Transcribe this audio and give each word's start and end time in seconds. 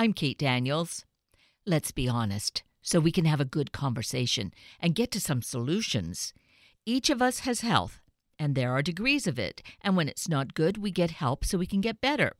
I'm 0.00 0.12
Kate 0.12 0.38
Daniels. 0.38 1.04
Let's 1.66 1.90
be 1.90 2.08
honest 2.08 2.62
so 2.82 3.00
we 3.00 3.10
can 3.10 3.24
have 3.24 3.40
a 3.40 3.44
good 3.44 3.72
conversation 3.72 4.52
and 4.78 4.94
get 4.94 5.10
to 5.10 5.20
some 5.20 5.42
solutions. 5.42 6.32
Each 6.86 7.10
of 7.10 7.20
us 7.20 7.40
has 7.40 7.62
health, 7.62 8.00
and 8.38 8.54
there 8.54 8.70
are 8.70 8.80
degrees 8.80 9.26
of 9.26 9.40
it, 9.40 9.60
and 9.82 9.96
when 9.96 10.08
it's 10.08 10.28
not 10.28 10.54
good, 10.54 10.78
we 10.78 10.92
get 10.92 11.10
help 11.10 11.44
so 11.44 11.58
we 11.58 11.66
can 11.66 11.80
get 11.80 12.00
better. 12.00 12.30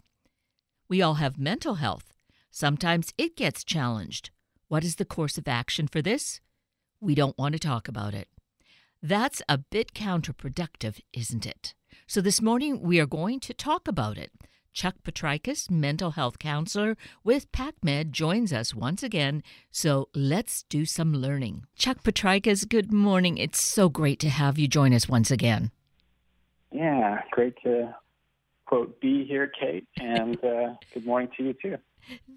We 0.88 1.02
all 1.02 1.14
have 1.14 1.36
mental 1.36 1.74
health. 1.74 2.14
Sometimes 2.52 3.12
it 3.18 3.36
gets 3.36 3.64
challenged. 3.64 4.30
What 4.68 4.84
is 4.84 4.94
the 4.94 5.04
course 5.04 5.36
of 5.36 5.48
action 5.48 5.88
for 5.88 6.00
this? 6.00 6.40
We 7.00 7.16
don't 7.16 7.36
want 7.36 7.54
to 7.54 7.58
talk 7.58 7.88
about 7.88 8.14
it. 8.14 8.28
That's 9.02 9.42
a 9.48 9.58
bit 9.58 9.94
counterproductive, 9.94 11.00
isn't 11.12 11.44
it? 11.44 11.74
So 12.06 12.20
this 12.20 12.40
morning 12.40 12.80
we 12.82 13.00
are 13.00 13.06
going 13.06 13.40
to 13.40 13.52
talk 13.52 13.88
about 13.88 14.16
it. 14.16 14.30
Chuck 14.78 14.94
Petrikis, 15.02 15.68
mental 15.72 16.12
health 16.12 16.38
counselor 16.38 16.96
with 17.24 17.50
PacMed, 17.50 18.12
joins 18.12 18.52
us 18.52 18.76
once 18.76 19.02
again. 19.02 19.42
So 19.72 20.08
let's 20.14 20.62
do 20.68 20.84
some 20.84 21.12
learning. 21.12 21.64
Chuck 21.74 22.04
Petrikis, 22.04 22.68
good 22.68 22.92
morning. 22.92 23.38
It's 23.38 23.60
so 23.60 23.88
great 23.88 24.20
to 24.20 24.28
have 24.28 24.56
you 24.56 24.68
join 24.68 24.94
us 24.94 25.08
once 25.08 25.32
again. 25.32 25.72
Yeah, 26.70 27.22
great 27.32 27.54
to 27.64 27.92
quote 28.66 29.00
be 29.00 29.24
here, 29.24 29.50
Kate, 29.60 29.88
and 29.96 30.36
uh, 30.44 30.74
good 30.94 31.04
morning 31.04 31.30
to 31.36 31.42
you 31.46 31.54
too. 31.60 31.78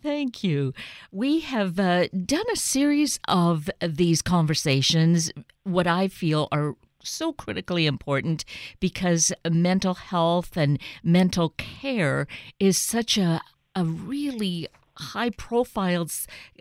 Thank 0.02 0.44
you. 0.44 0.74
We 1.12 1.42
have 1.42 1.80
uh, 1.80 2.08
done 2.08 2.46
a 2.52 2.56
series 2.56 3.20
of 3.28 3.70
these 3.88 4.24
conversations, 4.24 5.32
what 5.64 5.86
I 5.86 6.08
feel 6.08 6.48
are 6.52 6.74
so 7.04 7.34
critically 7.34 7.86
important 7.86 8.46
because 8.80 9.32
mental 9.50 9.94
health 9.94 10.58
and 10.58 10.80
mental 11.04 11.50
care 11.50 12.28
is 12.60 12.78
such 12.78 13.18
a, 13.18 13.42
a 13.76 13.86
really 13.86 14.68
high 14.98 15.30
profile 15.30 16.08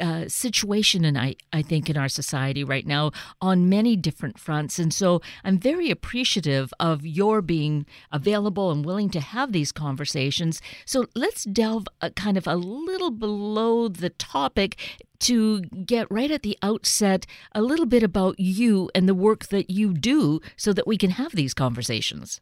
uh, 0.01 0.29
situation 0.29 1.05
and 1.05 1.19
I, 1.19 1.37
I 1.53 1.63
think 1.63 1.91
in 1.91 1.97
our 1.97 2.09
society 2.09 2.65
right 2.65 2.87
now 2.87 3.13
on 3.41 3.69
many 3.69 3.97
different 3.97 4.39
fronts. 4.39 4.79
And 4.79 4.93
so 4.93 5.21
i'm 5.45 5.59
very 5.59 5.91
appreciative 5.91 6.73
of 6.81 7.05
your 7.05 7.43
being 7.43 7.87
available 8.13 8.71
and 8.71 8.85
willing 8.85 9.11
to 9.11 9.21
have 9.21 9.53
these 9.53 9.73
conversations. 9.73 10.61
So 10.85 11.07
let's 11.15 11.45
delve 11.45 11.87
a, 12.01 12.11
kind 12.11 12.37
of 12.37 12.47
a 12.47 12.57
little 12.57 13.11
below 13.11 13.89
the 13.89 14.11
topic 14.11 14.77
to 15.21 15.61
get 15.61 16.11
right 16.11 16.31
at 16.31 16.43
the 16.43 16.57
outset 16.63 17.27
a 17.53 17.63
little 17.63 17.87
bit 17.87 18.03
about 18.03 18.41
you 18.41 18.91
and 18.95 19.09
the 19.09 19.15
work 19.15 19.49
that 19.49 19.71
you 19.71 19.93
do 19.93 20.41
so 20.57 20.73
that 20.73 20.87
we 20.87 20.97
can 20.97 21.11
have 21.11 21.33
these 21.33 21.55
conversations. 21.55 22.41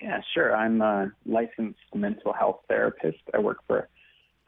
Yeah 0.00 0.20
sure. 0.34 0.54
I'm 0.54 0.80
a 0.82 1.10
licensed 1.24 1.78
mental 1.94 2.32
health 2.32 2.60
therapist. 2.68 3.18
I 3.34 3.38
work 3.38 3.58
for 3.66 3.88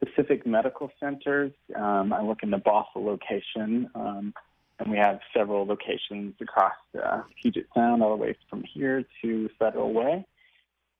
Pacific 0.04 0.46
Medical 0.46 0.90
Centers. 1.00 1.52
Um, 1.74 2.12
I 2.12 2.22
work 2.22 2.42
in 2.42 2.50
the 2.50 2.58
Bothell 2.58 3.04
location, 3.04 3.90
um, 3.94 4.32
and 4.78 4.90
we 4.90 4.96
have 4.96 5.18
several 5.36 5.66
locations 5.66 6.34
across 6.40 6.74
uh, 7.02 7.22
Puget 7.42 7.66
Sound, 7.74 8.02
all 8.02 8.16
the 8.16 8.22
way 8.22 8.36
from 8.48 8.62
here 8.72 9.04
to 9.22 9.50
Federal 9.58 9.92
Way. 9.92 10.24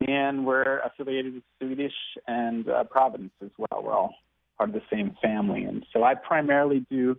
And 0.06 0.46
we're 0.46 0.80
affiliated 0.80 1.34
with 1.34 1.42
Swedish 1.60 1.94
and 2.26 2.68
uh, 2.68 2.84
Providence 2.84 3.32
as 3.42 3.50
well. 3.56 3.82
We're 3.82 3.94
all 3.94 4.14
part 4.56 4.70
of 4.70 4.74
the 4.74 4.82
same 4.92 5.16
family. 5.22 5.64
And 5.64 5.84
so 5.92 6.04
I 6.04 6.14
primarily 6.14 6.84
do 6.90 7.16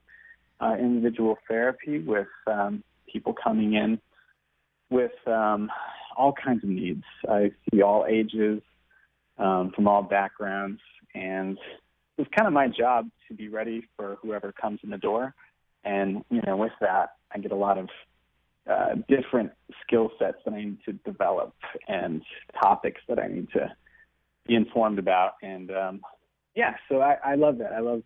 uh, 0.59 0.75
individual 0.79 1.37
therapy 1.47 1.99
with 1.99 2.27
um, 2.47 2.83
people 3.11 3.33
coming 3.33 3.73
in 3.73 3.99
with 4.89 5.11
um, 5.27 5.69
all 6.17 6.33
kinds 6.33 6.63
of 6.63 6.69
needs. 6.69 7.03
I 7.29 7.51
see 7.71 7.81
all 7.81 8.05
ages, 8.09 8.61
um, 9.37 9.71
from 9.73 9.87
all 9.87 10.03
backgrounds 10.03 10.81
and 11.19 11.57
it's 12.17 12.29
kind 12.35 12.47
of 12.47 12.53
my 12.53 12.67
job 12.67 13.09
to 13.27 13.33
be 13.33 13.47
ready 13.49 13.87
for 13.95 14.17
whoever 14.21 14.51
comes 14.51 14.79
in 14.83 14.89
the 14.89 14.97
door. 14.97 15.33
And 15.83 16.23
you 16.29 16.41
know, 16.45 16.57
with 16.57 16.71
that, 16.81 17.11
I 17.33 17.39
get 17.39 17.51
a 17.51 17.55
lot 17.55 17.77
of 17.77 17.89
uh, 18.69 18.95
different 19.07 19.51
skill 19.83 20.11
sets 20.19 20.37
that 20.45 20.53
I 20.53 20.61
need 20.61 20.77
to 20.85 20.93
develop 20.93 21.53
and 21.87 22.21
topics 22.61 23.01
that 23.07 23.19
I 23.19 23.27
need 23.27 23.47
to 23.53 23.71
be 24.47 24.55
informed 24.55 24.99
about. 24.99 25.33
And 25.41 25.71
um, 25.71 26.01
yeah, 26.55 26.75
so 26.87 27.01
I, 27.01 27.17
I 27.23 27.35
love 27.35 27.57
that. 27.59 27.73
I 27.73 27.79
love 27.79 28.03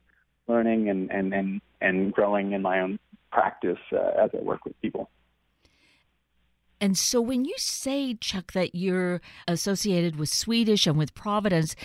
learning 0.48 0.90
and 0.90 1.10
and 1.12 1.34
and 1.34 1.62
and 1.82 2.14
growing 2.14 2.52
in 2.54 2.62
my 2.62 2.82
own 2.82 3.00
practice 3.32 3.80
uh, 3.92 4.24
as 4.24 4.30
I 4.34 4.44
work 4.44 4.66
with 4.66 4.80
people. 4.82 5.10
And 6.80 6.98
so 6.98 7.22
when 7.22 7.46
you 7.46 7.54
say, 7.58 8.14
Chuck, 8.16 8.52
that 8.52 8.76
you're 8.76 9.22
associated 9.48 10.18
with 10.18 10.28
Swedish 10.28 10.86
and 10.86 10.98
with 10.98 11.14
Providence, 11.14 11.78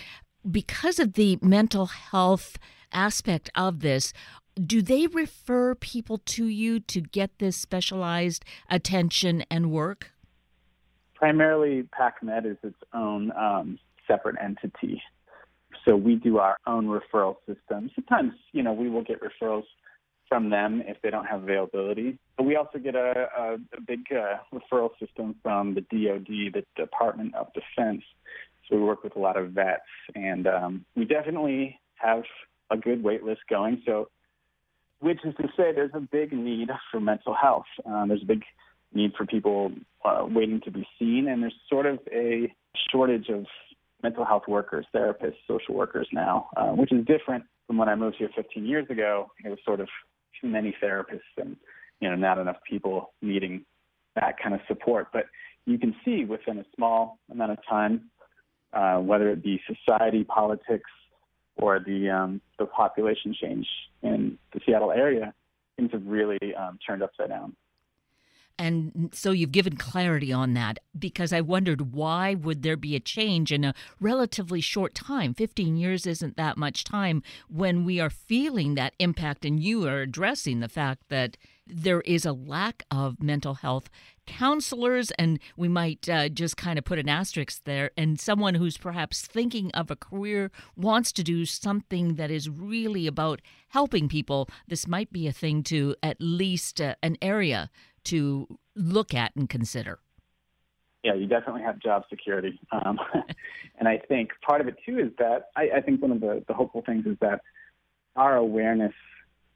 because 0.49 0.99
of 0.99 1.15
the 1.15 1.39
mental 1.43 1.87
health 1.87 2.59
aspect 2.93 3.51
of 3.55 3.81
this, 3.81 4.13
do 4.55 4.83
they 4.83 5.07
refer 5.07 5.75
people 5.75 6.19
to 6.19 6.47
you 6.47 6.81
to 6.81 7.01
get 7.01 7.39
this 7.39 7.57
specialized 7.57 8.45
attention 8.69 9.45
and 9.51 9.71
work? 9.71 10.11
Primarily, 11.15 11.85
PacMed 11.99 12.47
is 12.47 12.57
its 12.63 12.79
own 12.95 13.33
um, 13.33 13.79
separate 14.07 14.37
entity. 14.43 15.03
So 15.85 15.97
we 15.97 16.17
do 16.17 16.39
our 16.39 16.59
own 16.67 16.87
referral 16.87 17.37
system. 17.47 17.91
Sometimes, 17.95 18.33
you 18.53 18.63
know, 18.63 18.73
we 18.73 18.89
will 18.89 19.03
get 19.03 19.21
referrals 19.21 19.65
from 20.29 20.51
them 20.51 20.83
if 20.87 21.01
they 21.03 21.11
don't 21.11 21.25
have 21.25 21.43
availability. 21.43 22.19
But 22.37 22.45
we 22.45 22.57
also 22.57 22.79
get 22.79 22.95
a, 22.95 23.29
a, 23.37 23.55
a 23.55 23.81
big 23.87 24.01
uh, 24.13 24.39
referral 24.53 24.91
system 24.99 25.37
from 25.43 25.75
the 25.75 25.81
DoD, 25.81 26.27
the 26.27 26.65
Department 26.77 27.35
of 27.35 27.49
Defense, 27.55 28.03
so 28.69 28.77
we 28.77 28.83
work 28.83 29.03
with 29.03 29.17
a 29.17 29.19
lot 29.19 29.37
of 29.37 29.51
vets, 29.51 29.83
and 30.15 30.47
um, 30.47 30.85
we 30.95 31.05
definitely 31.05 31.79
have 31.97 32.23
a 32.71 32.77
good 32.77 33.03
wait 33.03 33.23
list 33.23 33.41
going. 33.49 33.83
So, 33.87 34.09
which 35.01 35.19
is 35.25 35.35
to 35.37 35.49
say, 35.57 35.73
there's 35.73 35.91
a 35.95 36.01
big 36.01 36.33
need 36.33 36.69
for 36.91 37.01
mental 37.01 37.35
health. 37.35 37.67
Um, 37.87 38.09
there's 38.09 38.23
a 38.23 38.27
big 38.27 38.43
need 38.93 39.13
for 39.17 39.27
people 39.27 39.73
uh, 40.05 40.27
waiting 40.29 40.61
to 40.65 40.71
be 40.71 40.87
seen, 40.99 41.29
and 41.29 41.43
there's 41.43 41.55
sort 41.69 41.87
of 41.87 41.99
a 42.13 42.53
shortage 42.91 43.29
of 43.29 43.47
mental 44.03 44.25
health 44.25 44.45
workers, 44.49 44.87
therapists, 44.95 45.37
social 45.47 45.75
workers 45.75 46.09
now, 46.13 46.49
uh, 46.57 46.69
which 46.69 46.93
is 46.93 47.05
different 47.05 47.45
from 47.67 47.79
when 47.79 47.89
I 47.89 47.95
moved 47.95 48.17
here 48.19 48.31
15 48.35 48.65
years 48.65 48.87
ago. 48.91 49.31
It 49.45 49.49
was 49.49 49.59
sort 49.65 49.81
of 49.81 49.89
too 50.41 50.49
many 50.49 50.75
therapists 50.83 51.21
and 51.37 51.57
you 52.01 52.09
know 52.09 52.15
not 52.15 52.39
enough 52.39 52.57
people 52.69 53.13
needing 53.23 53.65
that 54.15 54.37
kind 54.43 54.55
of 54.55 54.61
support. 54.69 55.09
But 55.13 55.27
you 55.67 55.79
can 55.79 55.95
see 56.05 56.25
within 56.25 56.59
a 56.59 56.65
small 56.75 57.19
amount 57.31 57.53
of 57.53 57.59
time 57.69 58.11
uh, 58.73 58.99
whether 58.99 59.31
it 59.31 59.43
be 59.43 59.61
society, 59.67 60.25
politics, 60.25 60.91
or 61.57 61.81
the 61.81 62.11
um, 62.11 62.41
the 62.59 62.67
population 62.67 63.35
change 63.41 63.67
in 64.03 64.39
the 64.53 64.61
Seattle 64.65 64.93
area, 64.93 65.35
things 65.77 65.91
have 65.93 66.07
really 66.07 66.39
um, 66.57 66.79
turned 66.87 67.03
upside 67.03 67.29
down. 67.29 67.55
And 68.61 69.11
so 69.15 69.31
you've 69.31 69.53
given 69.53 69.77
clarity 69.77 70.33
on 70.33 70.55
that 70.55 70.81
because 70.99 71.33
I 71.33 71.41
wondered 71.41 71.93
why 71.93 72.35
would 72.35 72.65
there 72.65 72.77
be 72.77 72.97
a 72.97 73.01
change 73.01 73.53
in 73.53 73.63
a 73.63 73.75
relatively 74.01 74.61
short 74.61 74.95
time? 74.95 75.33
15 75.33 75.77
years 75.77 76.07
isn't 76.07 76.37
that 76.37 76.57
much 76.57 76.83
time 76.83 77.23
when 77.49 77.85
we 77.85 78.01
are 78.01 78.11
feeling 78.11 78.75
that 78.75 78.95
impact 78.99 79.45
and 79.45 79.61
you 79.61 79.87
are 79.87 80.01
addressing 80.01 80.59
the 80.59 80.69
fact 80.69 81.05
that 81.09 81.37
there 81.69 82.01
is 82.01 82.25
a 82.25 82.33
lack 82.33 82.83
of 82.91 83.23
mental 83.23 83.55
health 83.55 83.91
counselors, 84.29 85.11
and 85.13 85.41
we 85.57 85.67
might 85.67 86.09
uh, 86.09 86.29
just 86.29 86.57
kind 86.57 86.79
of 86.79 86.85
put 86.85 86.99
an 86.99 87.09
asterisk 87.09 87.65
there. 87.65 87.91
And 87.97 88.21
someone 88.21 88.55
who's 88.55 88.77
perhaps 88.77 89.27
thinking 89.27 89.73
of 89.73 89.91
a 89.91 89.97
career 89.97 90.53
wants 90.77 91.11
to 91.13 91.25
do 91.25 91.45
something 91.45 92.15
that 92.15 92.31
is 92.31 92.49
really 92.49 93.07
about 93.07 93.41
helping 93.69 94.09
people. 94.09 94.49
This 94.69 94.87
might 94.87 95.11
be 95.13 95.27
a 95.27 95.33
thing 95.33 95.63
to 95.65 95.97
at 96.03 96.19
least 96.21 96.81
uh, 96.81 96.95
an 97.03 97.17
area 97.21 97.71
to 98.05 98.59
look 98.77 99.15
at 99.15 99.35
and 99.35 99.49
consider. 99.49 99.99
Yeah, 101.03 101.15
you 101.15 101.27
definitely 101.27 101.63
have 101.63 101.79
job 101.79 102.05
security. 102.11 102.61
Um, 102.71 102.99
and 103.79 103.89
I 103.89 103.99
think 103.99 104.31
part 104.47 104.61
of 104.61 104.69
it 104.69 104.77
too 104.85 104.99
is 104.99 105.11
that 105.19 105.49
I, 105.57 105.71
I 105.77 105.81
think 105.81 106.03
one 106.03 106.13
of 106.13 106.21
the, 106.21 106.45
the 106.47 106.55
hopeful 106.55 106.83
things 106.85 107.07
is 107.07 107.17
that 107.21 107.41
our 108.17 108.37
awareness 108.37 108.95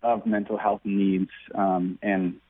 of 0.02 0.26
mental 0.26 0.56
health 0.56 0.80
needs 0.84 1.30
um, 1.54 1.98
and 2.02 2.40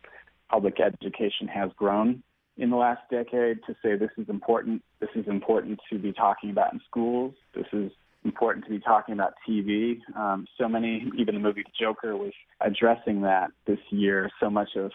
public 0.53 0.79
education 0.81 1.49
has 1.49 1.71
grown 1.77 2.23
in 2.59 2.69
the 2.69 2.77
last 2.77 3.01
decade 3.11 3.59
to 3.67 3.75
say 3.83 3.97
this 3.97 4.11
is 4.19 4.29
important. 4.29 4.83
This 5.01 5.09
is 5.15 5.27
important 5.27 5.81
to 5.91 5.99
be 5.99 6.13
talking 6.13 6.51
about 6.51 6.73
in 6.73 6.81
schools. 6.87 7.35
This 7.55 7.67
is 7.73 7.91
important 8.25 8.65
to 8.67 8.71
be 8.71 8.79
talking 8.79 9.15
about 9.15 9.33
TV. 9.49 9.99
Um, 10.15 10.47
so 10.61 10.69
many, 10.69 11.11
even 11.19 11.35
the 11.35 11.41
movie 11.41 11.65
Joker 11.81 12.17
was 12.17 12.33
addressing 12.61 13.23
that 13.23 13.51
this 13.67 13.79
year. 13.91 14.31
So 14.41 14.51
much 14.51 14.69
of 14.77 14.93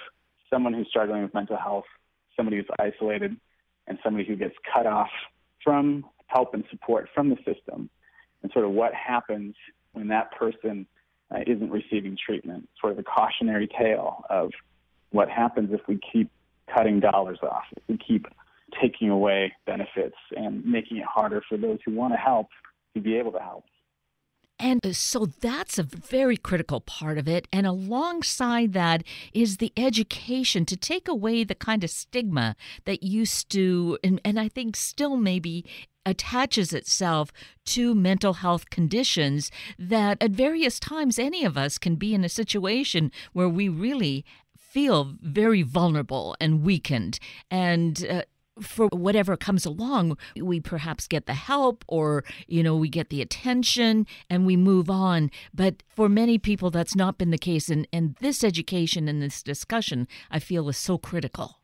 someone 0.53 0.73
who's 0.73 0.87
struggling 0.87 1.23
with 1.23 1.33
mental 1.33 1.57
health, 1.57 1.85
somebody 2.35 2.57
who's 2.57 2.67
isolated, 2.79 3.35
and 3.87 3.97
somebody 4.03 4.25
who 4.25 4.35
gets 4.35 4.55
cut 4.71 4.85
off 4.85 5.09
from 5.63 6.05
help 6.27 6.53
and 6.53 6.63
support 6.69 7.09
from 7.15 7.29
the 7.29 7.37
system, 7.37 7.89
and 8.43 8.51
sort 8.51 8.65
of 8.65 8.71
what 8.71 8.93
happens 8.93 9.55
when 9.93 10.07
that 10.09 10.31
person 10.37 10.85
uh, 11.33 11.39
isn't 11.47 11.71
receiving 11.71 12.15
treatment. 12.23 12.69
Sort 12.79 12.93
of 12.93 12.99
a 12.99 13.03
cautionary 13.03 13.67
tale 13.67 14.23
of 14.29 14.51
what 15.11 15.29
happens 15.29 15.69
if 15.71 15.81
we 15.87 15.99
keep 16.11 16.29
cutting 16.73 16.99
dollars 16.99 17.39
off, 17.41 17.63
if 17.75 17.83
we 17.87 17.97
keep 17.97 18.27
taking 18.81 19.09
away 19.09 19.53
benefits 19.65 20.17
and 20.35 20.65
making 20.65 20.97
it 20.97 21.05
harder 21.05 21.41
for 21.47 21.57
those 21.57 21.79
who 21.85 21.93
want 21.93 22.13
to 22.13 22.17
help 22.17 22.47
to 22.93 23.01
be 23.01 23.15
able 23.15 23.31
to 23.31 23.39
help. 23.39 23.63
And 24.59 24.83
uh, 24.85 24.93
so 24.93 25.27
that's 25.39 25.77
a 25.77 25.83
very 25.83 26.35
critical 26.35 26.81
part 26.81 27.17
of 27.17 27.27
it. 27.27 27.47
And 27.53 27.67
alongside 27.67 28.73
that 28.73 29.03
is 29.33 29.57
the 29.57 29.71
education 29.77 30.65
to 30.65 30.75
take 30.75 31.07
away 31.07 31.43
the 31.43 31.55
kind 31.55 31.83
of 31.83 31.89
stigma 31.89 32.55
that 32.85 33.03
used 33.03 33.49
to, 33.51 33.99
and, 34.03 34.19
and 34.25 34.39
I 34.39 34.49
think 34.49 34.75
still 34.75 35.15
maybe 35.15 35.63
attaches 36.07 36.73
itself 36.73 37.31
to 37.65 37.93
mental 37.93 38.35
health 38.35 38.69
conditions 38.69 39.51
that 39.77 40.17
at 40.23 40.31
various 40.31 40.79
times 40.79 41.19
any 41.19 41.43
of 41.43 41.57
us 41.57 41.77
can 41.77 41.95
be 41.95 42.15
in 42.15 42.23
a 42.23 42.29
situation 42.29 43.11
where 43.33 43.49
we 43.49 43.67
really 43.67 44.25
feel 44.77 45.15
very 45.21 45.63
vulnerable 45.63 46.35
and 46.39 46.61
weakened 46.61 47.17
and 47.49 48.05
uh, 48.07 48.21
for 48.61 48.87
whatever 48.89 49.35
comes 49.35 49.65
along, 49.65 50.15
we 50.39 50.59
perhaps 50.59 51.07
get 51.07 51.25
the 51.25 51.33
help 51.33 51.83
or, 51.87 52.23
you 52.45 52.61
know, 52.61 52.75
we 52.75 52.87
get 52.87 53.09
the 53.09 53.19
attention 53.19 54.05
and 54.29 54.45
we 54.45 54.55
move 54.55 54.87
on. 54.87 55.31
But 55.51 55.81
for 55.87 56.07
many 56.07 56.37
people, 56.37 56.69
that's 56.69 56.95
not 56.95 57.17
been 57.17 57.31
the 57.31 57.39
case. 57.39 57.69
And, 57.69 57.87
and 57.91 58.15
this 58.19 58.43
education 58.43 59.07
and 59.07 59.19
this 59.19 59.41
discussion, 59.41 60.07
I 60.29 60.37
feel, 60.37 60.69
is 60.69 60.77
so 60.77 60.99
critical. 60.99 61.59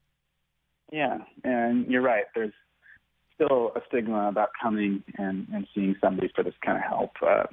Yeah, 0.91 1.19
and 1.43 1.85
you're 1.85 2.01
right. 2.01 2.25
There's 2.33 2.53
still 3.35 3.73
a 3.75 3.81
stigma 3.89 4.27
about 4.27 4.49
coming 4.59 5.03
and, 5.19 5.47
and 5.53 5.67
seeing 5.75 5.95
somebody 6.01 6.31
for 6.33 6.43
this 6.43 6.55
kind 6.65 6.77
of 6.77 6.83
help. 6.83 7.11
Uh, 7.21 7.43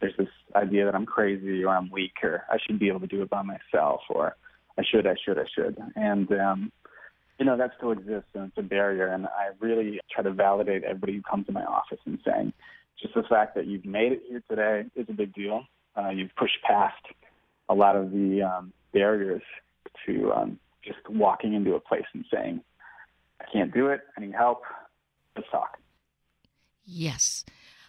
there's 0.00 0.16
this 0.16 0.28
idea 0.54 0.84
that 0.84 0.94
I'm 0.94 1.06
crazy 1.06 1.64
or 1.64 1.70
I'm 1.70 1.90
weak 1.90 2.14
or 2.22 2.44
I 2.48 2.58
should 2.64 2.78
be 2.78 2.86
able 2.86 3.00
to 3.00 3.08
do 3.08 3.22
it 3.22 3.30
by 3.30 3.42
myself 3.42 4.02
or 4.08 4.36
I 4.78 4.82
should, 4.88 5.06
I 5.06 5.14
should, 5.24 5.38
I 5.38 5.44
should. 5.54 5.76
And, 5.96 6.30
um, 6.32 6.72
you 7.38 7.44
know, 7.44 7.56
that 7.56 7.72
still 7.76 7.92
exists 7.92 8.30
and 8.34 8.48
it's 8.48 8.58
a 8.58 8.62
barrier. 8.62 9.08
And 9.08 9.26
I 9.26 9.50
really 9.60 10.00
try 10.10 10.22
to 10.22 10.32
validate 10.32 10.84
everybody 10.84 11.14
who 11.14 11.22
comes 11.22 11.46
to 11.46 11.52
my 11.52 11.64
office 11.64 11.98
and 12.06 12.18
saying, 12.24 12.52
just 13.00 13.14
the 13.14 13.22
fact 13.24 13.54
that 13.56 13.66
you've 13.66 13.84
made 13.84 14.12
it 14.12 14.22
here 14.28 14.42
today 14.48 14.84
is 14.94 15.06
a 15.08 15.12
big 15.12 15.34
deal. 15.34 15.64
Uh, 15.96 16.10
you've 16.10 16.34
pushed 16.36 16.62
past 16.62 17.02
a 17.68 17.74
lot 17.74 17.96
of 17.96 18.10
the 18.10 18.42
um, 18.42 18.72
barriers 18.92 19.42
to 20.06 20.32
um, 20.32 20.58
just 20.84 20.98
walking 21.08 21.54
into 21.54 21.74
a 21.74 21.80
place 21.80 22.04
and 22.14 22.24
saying, 22.32 22.60
I 23.40 23.44
can't 23.52 23.72
do 23.72 23.88
it. 23.88 24.00
I 24.16 24.20
need 24.20 24.34
help. 24.34 24.62
Let's 25.36 25.48
talk. 25.50 25.78
Yes. 26.84 27.44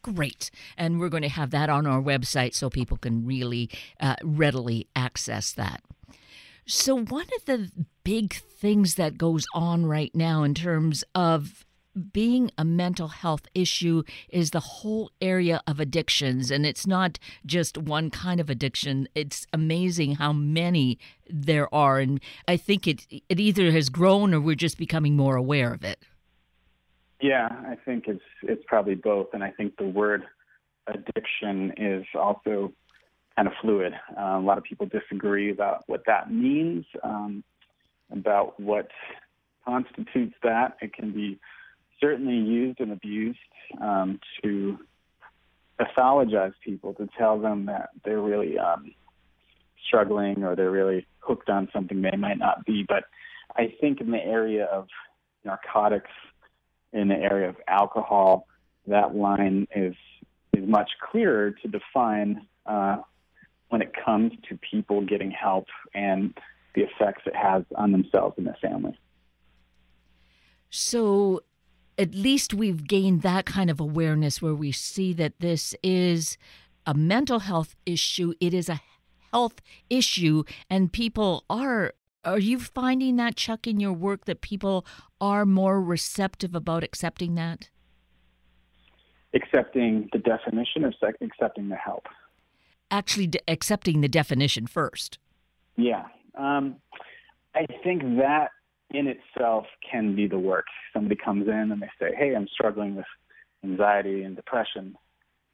Great. 0.03 0.51
And 0.77 1.01
we're 1.01 1.09
going 1.09 1.23
to 1.23 1.31
have 1.31 1.51
that 1.51 1.71
on 1.71 1.87
our 1.87 2.01
website 2.01 2.55
so 2.55 2.69
people 2.69 2.99
can 2.99 3.25
really 3.25 3.71
uh, 4.01 4.17
readily 4.23 4.87
access 4.95 5.53
that. 5.53 5.83
So, 6.67 6.95
one 6.95 7.27
of 7.37 7.45
the 7.47 7.71
big 8.05 8.35
things 8.35 8.95
that 8.95 9.19
goes 9.19 9.47
on 9.55 9.87
right 9.87 10.15
now 10.15 10.43
in 10.43 10.55
terms 10.55 11.05
of 11.15 11.67
being 12.13 12.51
a 12.59 12.65
mental 12.65 13.09
health 13.09 13.47
issue 13.55 14.03
is 14.29 14.51
the 14.51 14.61
whole 14.61 15.11
area 15.21 15.63
of 15.67 15.81
addictions 15.81 16.51
and 16.51 16.67
it's 16.67 16.87
not 16.87 17.19
just 17.47 17.79
one 17.79 18.11
kind 18.11 18.41
of 18.41 18.51
addiction. 18.51 19.09
It's 19.15 19.47
amazing 19.53 20.17
how 20.17 20.33
many 20.33 20.99
there 21.31 21.75
are 21.75 22.01
and 22.01 22.21
i 22.47 22.55
think 22.55 22.87
it 22.87 23.07
it 23.31 23.41
either 23.41 23.71
has 23.71 23.89
grown 23.89 24.35
or 24.35 24.41
we're 24.41 24.55
just 24.55 24.77
becoming 24.77 25.17
more 25.17 25.37
aware 25.37 25.73
of 25.73 25.83
it. 25.83 25.99
Yeah 27.21 27.49
i 27.67 27.77
think 27.85 28.05
it's 28.07 28.21
it's 28.43 28.63
probably 28.67 28.95
both 28.95 29.29
and 29.33 29.43
i 29.43 29.51
think 29.51 29.79
the 29.79 29.87
word 29.87 30.25
addiction 30.87 31.73
is 31.79 32.05
also 32.15 32.73
kind 33.37 33.49
of 33.49 33.55
fluid. 33.61 33.93
Uh, 34.17 34.39
a 34.39 34.41
lot 34.41 34.59
of 34.59 34.65
people 34.65 34.87
disagree 34.87 35.51
about 35.51 35.83
what 35.87 36.03
that 36.07 36.31
means 36.31 36.85
um, 37.03 37.43
about 38.13 38.59
what 38.61 38.89
constitutes 39.67 40.35
that. 40.43 40.77
It 40.81 40.93
can 40.93 41.13
be 41.13 41.39
certainly 42.01 42.37
used 42.37 42.81
and 42.81 42.93
abused 42.93 43.39
um, 43.81 44.21
to 44.43 44.79
pathologize 45.81 46.53
people, 46.65 46.95
to 46.95 47.09
tell 47.19 47.39
them 47.39 47.67
that 47.67 47.91
they're 48.05 48.21
really 48.21 48.59
um, 48.59 48.93
struggling 49.87 50.45
or 50.45 50.55
they're 50.55 50.71
really 50.71 51.07
hooked 51.19 51.49
on 51.49 51.69
something 51.73 52.03
they 52.03 52.17
might 52.17 52.39
not 52.39 52.65
be. 52.65 52.85
But 52.87 53.05
I 53.57 53.75
think 53.81 54.01
in 54.01 54.11
the 54.11 54.25
area 54.25 54.67
of 54.67 54.89
narcotics, 55.45 56.11
in 56.93 57.09
the 57.09 57.17
area 57.17 57.49
of 57.49 57.57
alcohol, 57.67 58.47
that 58.87 59.15
line 59.15 59.67
is 59.75 59.95
is 60.53 60.69
much 60.69 60.91
clearer 61.11 61.51
to 61.51 61.69
define 61.69 62.47
uh, 62.67 62.99
when 63.69 63.83
it 63.83 63.93
comes 64.05 64.33
to 64.49 64.59
people 64.71 65.05
getting 65.05 65.33
help 65.33 65.67
and 65.95 66.33
the 66.75 66.83
effects 66.83 67.23
it 67.27 67.35
has 67.35 67.65
on 67.75 67.91
themselves 67.91 68.35
and 68.39 68.47
their 68.47 68.57
family. 68.63 68.97
So, 70.71 71.43
at 71.99 72.15
least 72.15 72.55
we've 72.55 72.87
gained 72.87 73.23
that 73.23 73.47
kind 73.47 73.71
of 73.71 73.81
awareness 73.81 74.43
where 74.43 74.55
we 74.55 74.73
see 74.73 75.13
that 75.15 75.41
this 75.41 75.75
is 75.83 76.37
a 76.87 76.95
mental 76.95 77.41
health 77.41 77.77
issue, 77.87 78.35
it 78.41 78.53
is 78.53 78.69
a 78.69 78.81
health 79.33 79.61
issue, 79.91 80.45
and 80.69 80.93
people 80.93 81.45
are. 81.49 81.95
Are 82.25 82.39
you 82.39 82.59
finding 82.59 83.17
that, 83.17 83.37
Chuck, 83.37 83.67
in 83.67 83.81
your 83.81 83.93
work 83.93 84.25
that 84.25 84.41
people 84.41 84.87
are 85.21 85.45
more 85.45 85.79
receptive 85.79 86.55
about 86.55 86.83
accepting 86.83 87.35
that? 87.35 87.69
Accepting 89.35 90.09
the 90.11 90.19
definition 90.19 90.87
or 90.87 90.93
accepting 91.21 91.69
the 91.69 91.77
help? 91.77 92.07
Actually, 92.91 93.27
de- 93.27 93.41
accepting 93.47 94.01
the 94.01 94.09
definition 94.09 94.67
first. 94.67 95.19
Yeah. 95.77 96.05
Um, 96.35 96.77
I 97.55 97.67
think 97.83 98.01
that 98.17 98.49
in 98.91 99.07
itself 99.07 99.67
can 99.91 100.15
be 100.15 100.27
the 100.27 100.39
work. 100.39 100.67
Somebody 100.93 101.17
comes 101.17 101.49
in 101.49 101.73
and 101.73 101.83
they 101.83 101.91
say, 101.99 102.15
"Hey, 102.15 102.35
I'm 102.35 102.49
struggling 102.49 102.97
with 102.97 103.07
anxiety 103.63 104.23
and 104.23 104.37
depression," 104.37 104.97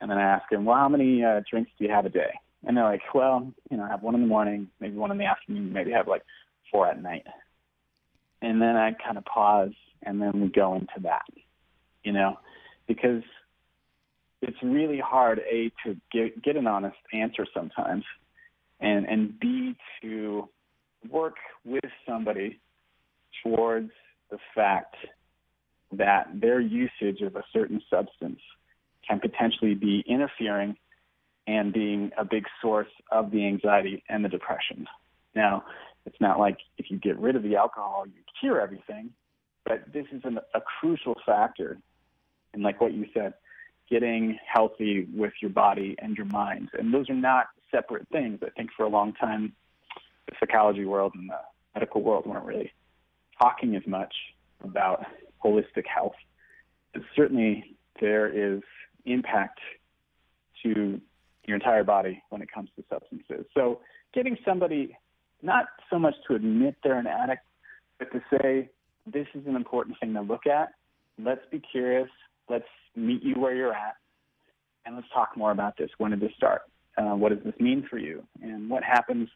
and 0.00 0.10
then 0.10 0.18
I 0.18 0.22
ask 0.22 0.48
them, 0.50 0.64
"Well, 0.64 0.76
how 0.76 0.88
many 0.88 1.24
uh, 1.24 1.42
drinks 1.48 1.70
do 1.78 1.84
you 1.84 1.90
have 1.90 2.06
a 2.06 2.10
day?" 2.10 2.32
And 2.66 2.76
they're 2.76 2.84
like, 2.84 3.02
"Well, 3.14 3.52
you 3.70 3.76
know, 3.76 3.84
I 3.84 3.88
have 3.88 4.02
one 4.02 4.14
in 4.14 4.20
the 4.20 4.26
morning, 4.26 4.68
maybe 4.80 4.96
one 4.96 5.10
in 5.10 5.18
the 5.18 5.24
afternoon, 5.24 5.72
maybe 5.72 5.94
I 5.94 5.98
have 5.98 6.08
like 6.08 6.24
four 6.70 6.86
at 6.86 7.02
night." 7.02 7.26
And 8.42 8.60
then 8.60 8.76
I 8.76 8.92
kind 8.92 9.18
of 9.18 9.24
pause, 9.24 9.74
and 10.02 10.20
then 10.20 10.40
we 10.40 10.48
go 10.48 10.74
into 10.74 11.00
that, 11.02 11.26
you 12.02 12.12
know, 12.12 12.38
because 12.86 13.22
it's 14.42 14.56
really 14.62 14.98
hard 14.98 15.40
a 15.40 15.70
to 15.84 15.96
get 16.12 16.42
get 16.42 16.56
an 16.56 16.66
honest 16.66 16.96
answer 17.12 17.46
sometimes, 17.54 18.04
and 18.80 19.06
and 19.06 19.38
b 19.38 19.76
to 20.02 20.48
work 21.08 21.36
with 21.64 21.84
somebody 22.06 22.58
towards 23.42 23.90
the 24.30 24.38
fact 24.54 24.96
that 25.92 26.28
their 26.34 26.60
usage 26.60 27.20
of 27.20 27.36
a 27.36 27.42
certain 27.52 27.82
substance 27.90 28.40
can 29.06 29.20
potentially 29.20 29.74
be 29.74 30.04
interfering 30.06 30.76
and 31.46 31.72
being 31.72 32.12
a 32.16 32.24
big 32.24 32.44
source 32.62 32.88
of 33.10 33.30
the 33.30 33.46
anxiety 33.46 34.04
and 34.08 34.24
the 34.24 34.28
depression. 34.28 34.86
Now, 35.34 35.64
it's 36.06 36.20
not 36.20 36.38
like 36.38 36.58
if 36.78 36.90
you 36.90 36.98
get 36.98 37.18
rid 37.18 37.36
of 37.36 37.42
the 37.42 37.56
alcohol, 37.56 38.04
you 38.06 38.22
cure 38.40 38.60
everything, 38.60 39.10
but 39.64 39.92
this 39.92 40.06
is 40.12 40.22
an, 40.24 40.38
a 40.54 40.60
crucial 40.60 41.16
factor. 41.26 41.78
And 42.52 42.62
like 42.62 42.80
what 42.80 42.92
you 42.92 43.06
said, 43.12 43.34
getting 43.90 44.38
healthy 44.46 45.08
with 45.14 45.32
your 45.40 45.50
body 45.50 45.96
and 45.98 46.16
your 46.16 46.26
mind. 46.26 46.68
And 46.78 46.94
those 46.94 47.10
are 47.10 47.14
not 47.14 47.46
separate 47.70 48.08
things. 48.10 48.40
I 48.42 48.50
think 48.50 48.70
for 48.76 48.84
a 48.84 48.88
long 48.88 49.12
time, 49.14 49.52
the 50.26 50.36
psychology 50.38 50.84
world 50.84 51.12
and 51.14 51.28
the 51.28 51.38
medical 51.74 52.02
world 52.02 52.26
weren't 52.26 52.44
really 52.44 52.72
talking 53.40 53.76
as 53.76 53.86
much 53.86 54.14
about 54.62 55.04
holistic 55.44 55.86
health. 55.86 56.14
But 56.92 57.02
certainly, 57.14 57.76
there 58.00 58.28
is 58.28 58.62
impact 59.04 59.60
to 60.62 61.00
your 61.46 61.56
entire 61.56 61.84
body 61.84 62.22
when 62.30 62.42
it 62.42 62.48
comes 62.52 62.70
to 62.76 62.84
substances. 62.90 63.46
So, 63.54 63.80
getting 64.12 64.36
somebody 64.44 64.96
not 65.42 65.66
so 65.88 65.98
much 65.98 66.14
to 66.28 66.34
admit 66.34 66.76
they're 66.82 66.98
an 66.98 67.06
addict, 67.06 67.42
but 67.98 68.10
to 68.12 68.20
say 68.30 68.68
this 69.06 69.26
is 69.34 69.46
an 69.46 69.56
important 69.56 69.96
thing 70.00 70.14
to 70.14 70.20
look 70.20 70.46
at. 70.46 70.70
let's 71.18 71.44
be 71.50 71.60
curious. 71.60 72.08
Let's 72.48 72.68
meet 72.96 73.22
you 73.22 73.34
where 73.34 73.54
you're 73.54 73.72
at, 73.72 73.94
and 74.84 74.96
let's 74.96 75.08
talk 75.14 75.36
more 75.36 75.52
about 75.52 75.76
this. 75.76 75.90
When 75.98 76.10
did 76.10 76.20
this 76.20 76.32
start? 76.36 76.62
Uh, 76.96 77.14
what 77.14 77.30
does 77.30 77.44
this 77.44 77.54
mean 77.60 77.86
for 77.88 77.98
you? 77.98 78.26
And 78.42 78.68
what 78.68 78.82
happens 78.82 79.28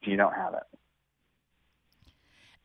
if 0.00 0.08
you 0.08 0.16
don't 0.16 0.34
have 0.34 0.54
it? 0.54 0.78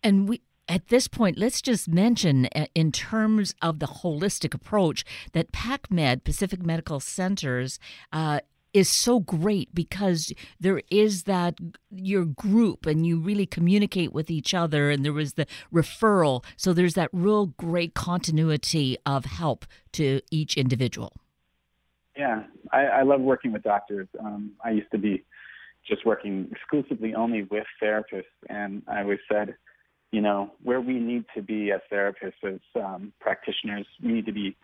And 0.04 0.30
we 0.30 0.42
at 0.70 0.88
this 0.90 1.08
point, 1.08 1.38
let's 1.38 1.62
just 1.62 1.88
mention, 1.88 2.48
uh, 2.56 2.66
in 2.76 2.92
terms 2.92 3.56
of 3.62 3.80
the 3.80 3.88
holistic 3.88 4.54
approach, 4.54 5.06
that 5.34 5.52
PacMed, 5.52 6.24
Pacific 6.24 6.62
Medical 6.66 7.00
Centers, 7.00 7.80
uh, 8.12 8.42
is 8.74 8.90
so 8.90 9.20
great 9.20 9.74
because 9.74 10.34
there 10.60 10.82
is 10.92 11.24
that 11.24 11.58
your 11.90 12.26
group 12.26 12.86
and 12.86 13.08
you 13.08 13.18
really 13.18 13.46
communicate 13.46 14.14
with 14.14 14.30
each 14.30 14.54
other 14.54 14.92
and 14.92 15.04
there 15.04 15.14
was 15.14 15.34
the 15.34 15.48
referral. 15.74 16.44
So 16.58 16.74
there's 16.74 16.94
that 16.94 17.10
real 17.12 17.48
great 17.48 17.94
continuity 17.94 18.98
of 19.06 19.26
help 19.26 19.66
to 19.94 20.22
each 20.30 20.58
individual. 20.58 21.14
Yeah. 22.16 22.44
I, 22.72 22.86
I 22.86 23.02
love 23.04 23.22
working 23.22 23.52
with 23.52 23.64
doctors. 23.64 24.08
Um, 24.20 24.52
i 24.64 24.72
used 24.72 24.92
to 24.92 24.98
be 24.98 25.24
just 25.88 26.06
working 26.06 26.50
exclusively 26.52 27.16
only 27.16 27.44
with 27.44 27.66
therapists. 27.82 28.26
And 28.50 28.84
i 28.88 29.02
always 29.02 29.20
said 29.32 29.56
you 30.12 30.22
know, 30.22 30.52
where 30.64 30.82
we 30.82 31.00
need 31.00 31.26
to 31.36 31.42
be 31.42 31.72
as 31.72 31.82
therapists, 31.92 32.44
as 32.44 32.60
um, 32.76 33.12
practitioners, 33.20 33.86
we 34.02 34.14
need 34.14 34.26
to 34.26 34.32
be 34.32 34.56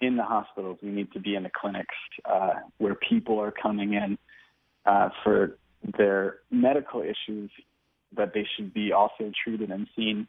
in 0.00 0.16
the 0.16 0.22
hospitals, 0.22 0.78
we 0.82 0.90
need 0.90 1.12
to 1.12 1.20
be 1.20 1.34
in 1.34 1.42
the 1.42 1.50
clinics 1.50 1.94
uh, 2.24 2.54
where 2.78 2.94
people 2.94 3.40
are 3.40 3.50
coming 3.50 3.94
in 3.94 4.18
uh, 4.84 5.08
for 5.22 5.56
their 5.96 6.38
medical 6.50 7.02
issues, 7.02 7.50
but 8.12 8.32
they 8.34 8.46
should 8.56 8.72
be 8.74 8.92
also 8.92 9.30
treated 9.44 9.70
and 9.70 9.86
seen 9.96 10.26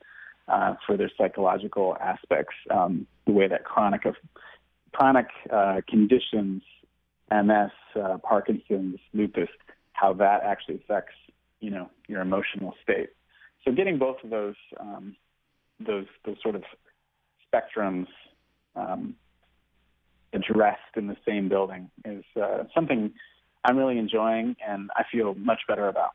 uh, 0.47 0.75
for 0.85 0.95
their 0.95 1.11
psychological 1.17 1.97
aspects, 1.99 2.55
um, 2.71 3.05
the 3.25 3.33
way 3.33 3.47
that 3.47 3.65
chronic 3.65 4.05
of 4.05 4.15
chronic 4.93 5.27
uh, 5.51 5.81
conditions, 5.87 6.61
MS, 7.29 7.71
uh, 8.01 8.17
Parkinson's, 8.23 8.99
lupus, 9.13 9.49
how 9.93 10.13
that 10.13 10.43
actually 10.43 10.75
affects 10.75 11.15
you 11.59 11.69
know 11.69 11.89
your 12.07 12.21
emotional 12.21 12.73
state. 12.83 13.09
So 13.67 13.73
getting 13.73 13.97
both 13.97 14.15
of 14.23 14.29
those 14.29 14.55
um, 14.79 15.15
those 15.85 16.05
those 16.25 16.37
sort 16.41 16.55
of 16.55 16.63
spectrums 17.45 18.07
um, 18.77 19.15
addressed 20.31 20.95
in 20.95 21.07
the 21.07 21.17
same 21.27 21.49
building 21.49 21.89
is 22.05 22.23
uh, 22.41 22.63
something 22.73 23.11
I'm 23.65 23.77
really 23.77 23.97
enjoying 23.97 24.55
and 24.65 24.89
I 24.95 25.03
feel 25.11 25.35
much 25.35 25.59
better 25.67 25.89
about. 25.89 26.11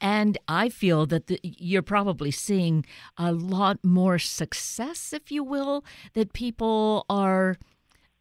And 0.00 0.36
I 0.46 0.68
feel 0.68 1.06
that 1.06 1.26
the, 1.26 1.38
you're 1.42 1.82
probably 1.82 2.30
seeing 2.30 2.84
a 3.16 3.32
lot 3.32 3.82
more 3.82 4.18
success, 4.18 5.12
if 5.12 5.30
you 5.30 5.42
will, 5.42 5.84
that 6.14 6.32
people 6.32 7.04
are 7.08 7.56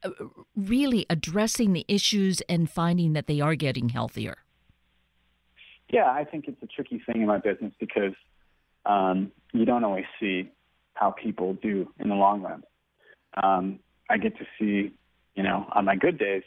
uh, 0.04 0.10
really 0.56 1.06
addressing 1.10 1.74
the 1.74 1.86
issues 1.88 2.42
and 2.48 2.70
finding 2.70 3.14
that 3.14 3.28
they 3.28 3.42
are 3.42 3.56
getting 3.56 3.90
healthier. 3.90 4.38
Yeah, 5.94 6.10
I 6.10 6.24
think 6.24 6.46
it's 6.48 6.58
a 6.64 6.66
tricky 6.66 7.04
thing 7.06 7.22
in 7.22 7.28
my 7.28 7.38
business 7.38 7.72
because 7.80 8.16
um, 8.84 9.32
you 9.54 9.64
don't 9.64 9.84
always 9.84 10.06
see 10.20 10.50
how 10.96 11.12
people 11.12 11.54
do 11.62 11.88
in 12.00 12.10
the 12.10 12.16
long 12.16 12.42
run. 12.42 12.64
Um, 13.42 13.80
I 14.10 14.18
get 14.18 14.36
to 14.40 14.46
see, 14.58 14.92
you 15.36 15.44
know, 15.44 15.68
on 15.72 15.86
my 15.86 15.96
good 15.96 16.18
days, 16.18 16.42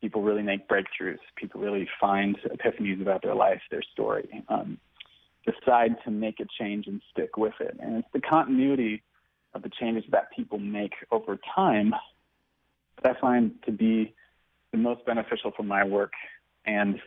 people 0.00 0.22
really 0.22 0.44
make 0.44 0.68
breakthroughs. 0.68 1.18
People 1.34 1.60
really 1.60 1.88
find 2.00 2.38
epiphanies 2.44 3.02
about 3.02 3.22
their 3.22 3.34
life, 3.34 3.60
their 3.72 3.82
story, 3.82 4.28
um, 4.48 4.78
decide 5.44 5.96
to 6.04 6.12
make 6.12 6.38
a 6.38 6.46
change 6.56 6.86
and 6.86 7.02
stick 7.10 7.36
with 7.36 7.54
it. 7.58 7.76
And 7.80 7.96
it's 7.96 8.08
the 8.14 8.20
continuity 8.20 9.02
of 9.54 9.62
the 9.62 9.70
changes 9.80 10.04
that 10.12 10.30
people 10.30 10.60
make 10.60 10.92
over 11.10 11.36
time 11.52 11.96
that 13.02 13.16
I 13.16 13.20
find 13.20 13.54
to 13.64 13.72
be 13.72 14.14
the 14.70 14.78
most 14.78 15.04
beneficial 15.04 15.50
for 15.56 15.64
my 15.64 15.82
work. 15.82 16.12
And 16.64 17.00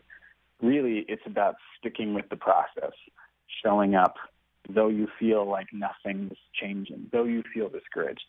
really 0.66 1.06
it's 1.08 1.22
about 1.26 1.56
sticking 1.78 2.14
with 2.14 2.28
the 2.30 2.36
process, 2.36 2.94
showing 3.64 3.96
up, 3.96 4.16
though 4.70 4.90
you 4.90 5.08
feel 5.20 5.48
like 5.48 5.68
nothing's 5.72 6.38
changing, 6.60 7.10
though 7.12 7.24
you 7.24 7.44
feel 7.54 7.70
discouraged. 7.70 8.26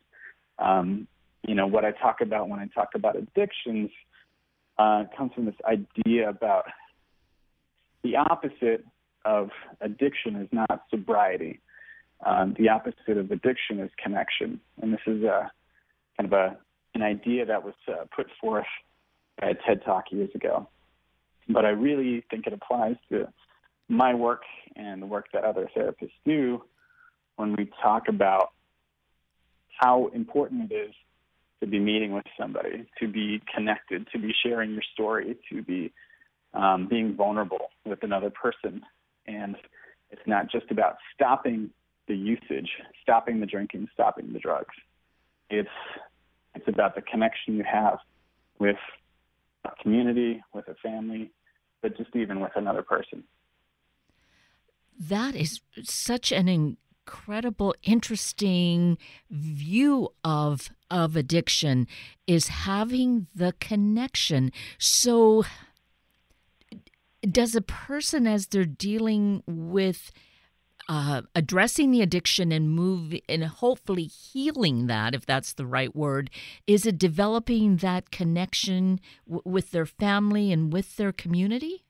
Um, 0.59 1.07
you 1.47 1.55
know, 1.55 1.67
what 1.67 1.85
I 1.85 1.93
talk 1.93 2.21
about 2.21 2.49
when 2.49 2.61
I 2.61 2.67
talk 2.67 2.91
about 2.95 3.17
addictions 3.17 3.91
uh, 4.79 5.05
comes 5.17 5.33
from 5.35 5.47
this 5.47 5.55
idea 5.65 6.29
about 6.29 6.65
the 8.03 8.17
opposite 8.17 8.85
of 9.25 9.51
addiction 9.81 10.37
is 10.37 10.49
not 10.53 10.83
sobriety. 10.91 11.61
Um, 12.25 12.55
the 12.59 12.69
opposite 12.69 13.19
of 13.19 13.31
addiction 13.31 13.81
is 13.81 13.91
connection. 14.03 14.61
And 14.81 14.93
this 14.93 15.01
is 15.07 15.23
a 15.23 15.51
kind 16.17 16.33
of 16.33 16.33
a, 16.33 16.57
an 16.95 17.03
idea 17.03 17.45
that 17.47 17.65
was 17.65 17.75
uh, 17.89 18.05
put 18.15 18.27
forth 18.41 18.67
by 19.41 19.49
a 19.49 19.55
TED 19.55 19.85
Talk 19.85 20.05
years 20.11 20.31
ago 20.35 20.69
but 21.49 21.65
I 21.65 21.71
really 21.71 22.25
think 22.31 22.47
it 22.47 22.53
applies 22.53 22.97
to 23.11 23.29
my 23.89 24.15
work 24.15 24.43
and 24.75 25.01
the 25.01 25.07
work 25.07 25.27
that 25.33 25.45
other 25.45 25.69
therapists 25.77 26.11
do 26.25 26.63
when 27.37 27.55
we 27.57 27.71
talk 27.83 28.09
about 28.09 28.51
how 29.79 30.09
important 30.15 30.71
it 30.71 30.75
is 30.75 30.95
to 31.61 31.67
be 31.67 31.79
meeting 31.79 32.13
with 32.13 32.25
somebody, 32.39 32.87
to 33.01 33.09
be 33.09 33.41
connected, 33.55 34.07
to 34.13 34.19
be 34.19 34.33
sharing 34.45 34.73
your 34.73 34.83
story, 34.93 35.37
to 35.51 35.63
be 35.63 35.93
um, 36.55 36.87
being 36.89 37.15
vulnerable 37.15 37.71
with 37.85 38.03
another 38.03 38.31
person. 38.31 38.83
And 39.27 39.57
it's 40.11 40.23
not 40.27 40.51
just 40.51 40.71
about 40.71 40.97
stopping 41.15 41.71
the 42.09 42.17
usage, 42.17 42.71
stopping 43.03 43.41
the 43.41 43.47
drinking, 43.47 43.89
stopping 43.93 44.33
the 44.33 44.39
drugs. 44.39 44.75
It's 45.51 45.69
it's 46.55 46.69
about 46.69 46.95
the 46.95 47.03
connection 47.03 47.57
you 47.57 47.65
have 47.71 47.99
with 48.59 48.77
community, 49.83 50.43
with 50.53 50.69
a 50.69 50.75
family, 50.77 51.31
but 51.83 51.97
just 51.97 52.15
even 52.15 52.41
with 52.41 52.53
another 52.57 52.83
person. 52.83 53.25
That 54.99 55.35
is 55.35 55.61
such 55.83 56.33
an 56.33 56.49
incredible, 56.49 57.75
interesting 57.83 58.99
view 59.31 60.11
of 60.25 60.71
of 60.91 61.17
addiction 61.17 61.87
is 62.27 62.49
having 62.49 63.27
the 63.35 63.55
connection. 63.61 64.53
So 64.79 65.45
does 67.23 67.55
a 67.55 67.61
person 67.61 68.27
as 68.27 68.47
they're 68.47 68.65
dealing 68.65 69.43
with 69.47 70.13
uh, 70.89 71.23
addressing 71.35 71.91
the 71.91 72.03
addiction 72.03 72.53
and 72.53 72.71
move 72.71 73.15
and 73.29 73.45
hopefully 73.45 74.05
healing 74.05 74.87
that, 74.87 75.15
if 75.15 75.27
that's 75.27 75.53
the 75.53 75.67
right 75.67 75.95
word, 75.95 76.31
is 76.67 76.87
it 76.87 76.99
developing 76.99 77.79
that 77.79 78.11
connection 78.11 79.01
w- 79.27 79.43
with 79.45 79.73
their 79.73 79.87
family 79.87 80.53
and 80.53 80.73
with 80.73 80.97
their 80.97 81.13
community? 81.13 81.85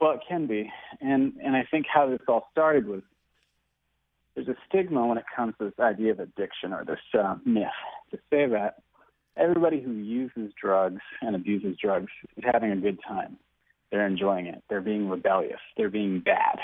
Well, 0.00 0.12
it 0.12 0.20
can 0.28 0.46
be, 0.46 0.70
and 1.00 1.34
and 1.42 1.54
I 1.54 1.64
think 1.70 1.86
how 1.92 2.08
this 2.10 2.20
all 2.26 2.48
started 2.50 2.88
was 2.88 3.02
there's 4.34 4.48
a 4.48 4.56
stigma 4.68 5.06
when 5.06 5.18
it 5.18 5.24
comes 5.34 5.54
to 5.58 5.66
this 5.66 5.78
idea 5.78 6.12
of 6.12 6.20
addiction 6.20 6.72
or 6.72 6.84
this 6.84 6.98
uh, 7.18 7.36
myth 7.44 7.68
to 8.10 8.16
say 8.30 8.46
that 8.46 8.82
everybody 9.36 9.80
who 9.80 9.92
uses 9.92 10.52
drugs 10.60 11.00
and 11.20 11.36
abuses 11.36 11.76
drugs 11.80 12.10
is 12.36 12.44
having 12.52 12.72
a 12.72 12.76
good 12.76 12.98
time. 13.06 13.36
They're 13.90 14.06
enjoying 14.06 14.46
it. 14.46 14.62
They're 14.68 14.80
being 14.80 15.08
rebellious. 15.08 15.60
They're 15.76 15.90
being 15.90 16.20
bad. 16.20 16.58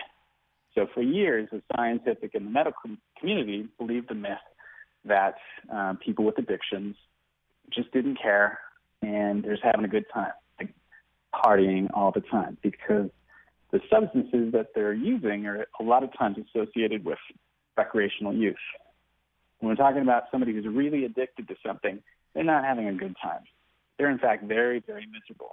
So 0.78 0.86
for 0.94 1.02
years, 1.02 1.48
the 1.50 1.60
scientific 1.74 2.36
and 2.36 2.46
the 2.46 2.50
medical 2.50 2.90
community 3.18 3.66
believed 3.78 4.10
the 4.10 4.14
myth 4.14 4.38
that 5.04 5.34
um, 5.72 5.98
people 6.04 6.24
with 6.24 6.38
addictions 6.38 6.94
just 7.74 7.90
didn't 7.90 8.16
care 8.22 8.60
and 9.02 9.42
they're 9.42 9.54
just 9.54 9.64
having 9.64 9.84
a 9.84 9.88
good 9.88 10.04
time, 10.14 10.30
like 10.60 10.72
partying 11.34 11.88
all 11.94 12.12
the 12.12 12.20
time, 12.20 12.58
because 12.62 13.10
the 13.72 13.80
substances 13.90 14.52
that 14.52 14.68
they're 14.72 14.92
using 14.92 15.46
are 15.46 15.66
a 15.80 15.82
lot 15.82 16.04
of 16.04 16.16
times 16.16 16.36
associated 16.54 17.04
with 17.04 17.18
recreational 17.76 18.32
use. 18.32 18.56
When 19.58 19.70
we're 19.70 19.74
talking 19.74 20.02
about 20.02 20.24
somebody 20.30 20.52
who's 20.52 20.66
really 20.66 21.04
addicted 21.04 21.48
to 21.48 21.56
something, 21.66 22.00
they're 22.34 22.44
not 22.44 22.62
having 22.62 22.86
a 22.86 22.94
good 22.94 23.16
time. 23.20 23.40
They're 23.98 24.10
in 24.10 24.18
fact 24.18 24.44
very, 24.44 24.80
very 24.86 25.06
miserable. 25.06 25.50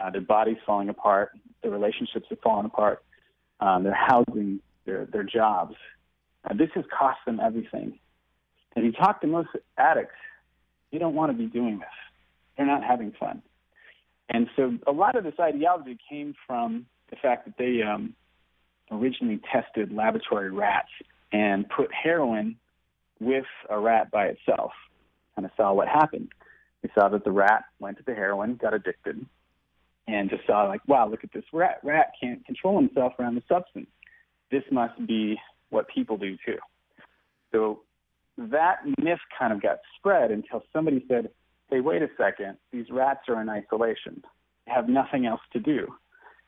Uh, 0.00 0.10
their 0.10 0.22
body's 0.22 0.58
falling 0.66 0.88
apart. 0.88 1.30
Their 1.62 1.70
relationships 1.70 2.26
are 2.32 2.38
falling 2.42 2.66
apart 2.66 3.04
um, 3.60 3.84
their 3.84 3.94
housing, 3.94 4.60
their 4.84 5.06
their 5.06 5.22
jobs. 5.22 5.76
This 6.54 6.70
has 6.74 6.84
cost 6.96 7.18
them 7.26 7.38
everything. 7.40 7.98
And 8.74 8.84
you 8.84 8.92
talk 8.92 9.20
to 9.20 9.26
most 9.26 9.48
addicts, 9.76 10.14
you 10.90 10.98
don't 10.98 11.14
want 11.14 11.32
to 11.32 11.36
be 11.36 11.46
doing 11.46 11.78
this. 11.78 11.88
They're 12.56 12.66
not 12.66 12.82
having 12.82 13.12
fun. 13.12 13.42
And 14.28 14.48
so 14.56 14.78
a 14.86 14.92
lot 14.92 15.16
of 15.16 15.24
this 15.24 15.34
ideology 15.40 15.98
came 16.08 16.34
from 16.46 16.86
the 17.10 17.16
fact 17.16 17.46
that 17.46 17.54
they 17.58 17.82
um, 17.82 18.14
originally 18.90 19.40
tested 19.52 19.92
laboratory 19.92 20.50
rats 20.50 20.88
and 21.32 21.68
put 21.68 21.92
heroin 21.92 22.56
with 23.18 23.44
a 23.68 23.78
rat 23.78 24.10
by 24.10 24.26
itself, 24.26 24.72
kind 25.34 25.44
of 25.44 25.50
saw 25.56 25.72
what 25.72 25.88
happened. 25.88 26.28
They 26.82 26.90
saw 26.94 27.08
that 27.08 27.24
the 27.24 27.32
rat 27.32 27.64
went 27.78 27.98
to 27.98 28.04
the 28.04 28.14
heroin, 28.14 28.56
got 28.56 28.72
addicted, 28.72 29.26
and 30.06 30.30
just 30.30 30.46
saw 30.46 30.64
like, 30.64 30.80
wow, 30.86 31.08
look 31.08 31.24
at 31.24 31.32
this 31.32 31.44
rat. 31.52 31.80
Rat 31.82 32.12
can't 32.20 32.44
control 32.44 32.78
himself 32.78 33.12
around 33.18 33.34
the 33.34 33.42
substance. 33.48 33.88
This 34.50 34.64
must 34.70 35.06
be 35.06 35.38
what 35.70 35.86
people 35.88 36.16
do 36.16 36.36
too. 36.44 36.58
So 37.52 37.80
that 38.36 38.78
myth 38.98 39.18
kind 39.38 39.52
of 39.52 39.62
got 39.62 39.78
spread 39.96 40.30
until 40.30 40.62
somebody 40.72 41.04
said, 41.08 41.30
hey, 41.70 41.80
wait 41.80 42.02
a 42.02 42.08
second, 42.16 42.56
these 42.72 42.86
rats 42.90 43.20
are 43.28 43.40
in 43.40 43.48
isolation. 43.48 44.22
They 44.66 44.72
have 44.72 44.88
nothing 44.88 45.26
else 45.26 45.40
to 45.52 45.60
do. 45.60 45.86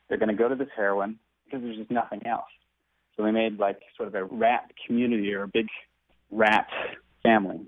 They're 0.07 0.17
going 0.17 0.29
to 0.29 0.35
go 0.35 0.49
to 0.49 0.55
this 0.55 0.69
heroin 0.75 1.17
because 1.45 1.61
there's 1.61 1.77
just 1.77 1.91
nothing 1.91 2.25
else. 2.25 2.45
So 3.15 3.23
they 3.23 3.31
made 3.31 3.59
like 3.59 3.79
sort 3.95 4.07
of 4.07 4.15
a 4.15 4.25
rat 4.25 4.71
community 4.85 5.33
or 5.33 5.43
a 5.43 5.47
big 5.47 5.67
rat 6.31 6.67
family. 7.21 7.61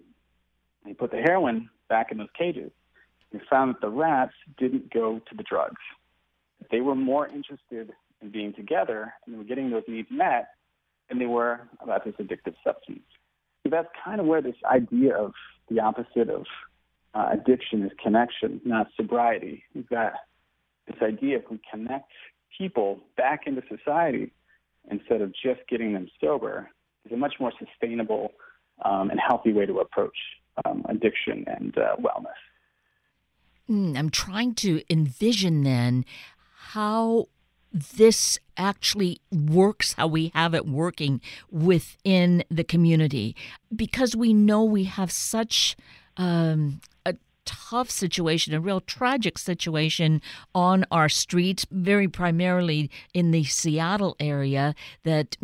They 0.86 0.94
put 0.94 1.12
the 1.12 1.18
heroin 1.18 1.70
back 1.88 2.12
in 2.12 2.18
those 2.18 2.28
cages. 2.38 2.72
They 3.36 3.42
found 3.50 3.76
that 3.76 3.82
the 3.82 3.90
rats 3.90 4.32
didn't 4.58 4.94
go 4.94 5.20
to 5.20 5.36
the 5.36 5.44
drugs. 5.44 5.82
They 6.72 6.80
were 6.80 6.96
more 6.96 7.28
interested 7.28 7.92
in 8.22 8.32
being 8.32 8.54
together 8.54 9.14
and 9.28 9.38
were 9.38 9.44
getting 9.44 9.72
those 9.72 9.84
needs 9.90 10.08
met 10.10 10.52
than 11.10 11.20
they 11.20 11.26
were 11.26 11.68
about 11.82 12.06
this 12.06 12.14
addictive 12.16 12.56
substance. 12.64 13.04
So 13.64 13.70
that's 13.70 13.90
kind 14.06 14.22
of 14.22 14.26
where 14.26 14.42
this 14.42 14.56
idea 14.64 15.18
of 15.18 15.34
the 15.70 15.82
opposite 15.82 16.30
of 16.30 16.46
uh, 17.14 17.32
addiction 17.34 17.84
is 17.84 17.92
connection, 18.02 18.62
not 18.64 18.88
sobriety. 18.96 19.64
We've 19.74 19.90
got 19.90 20.14
this 20.88 20.96
idea 21.02 21.40
if 21.40 21.52
we 21.52 21.60
connect 21.70 22.14
people 22.58 23.02
back 23.18 23.42
into 23.48 23.64
society 23.68 24.32
instead 24.90 25.20
of 25.20 25.34
just 25.34 25.60
getting 25.68 25.92
them 25.92 26.10
sober 26.22 26.70
is 27.06 27.12
a 27.12 27.18
much 27.18 27.34
more 27.42 27.52
sustainable 27.60 28.32
um, 28.86 29.10
and 29.10 29.20
healthy 29.20 29.52
way 29.52 29.66
to 29.66 29.80
approach 29.80 30.18
um, 30.64 30.86
addiction 30.88 31.44
and 31.48 31.78
uh, 31.78 31.98
wellness. 31.98 32.40
Mm, 33.70 33.98
I'm 33.98 34.10
trying 34.10 34.54
to 34.56 34.82
envision 34.90 35.64
then 35.64 36.06
how 36.74 37.26
this 37.72 38.40
actually 38.58 39.20
works, 39.32 39.94
how 39.94 40.08
we 40.08 40.32
have 40.34 40.54
it 40.54 40.66
working 40.66 41.20
within 41.52 42.44
the 42.50 42.64
community, 42.64 43.36
because 43.76 44.16
we 44.16 44.34
know 44.34 44.64
we 44.64 44.86
have 44.86 45.12
such 45.12 45.76
um, 46.16 46.80
a 47.06 47.16
tough 47.44 47.90
situation, 47.90 48.54
a 48.54 48.62
real 48.62 48.80
tragic 48.80 49.38
situation 49.38 50.22
on 50.54 50.86
our 50.90 51.10
streets, 51.10 51.66
very 51.70 52.08
primarily 52.08 52.90
in 53.14 53.32
the 53.32 53.44
Seattle 53.44 54.16
area, 54.20 54.74
that 55.04 55.36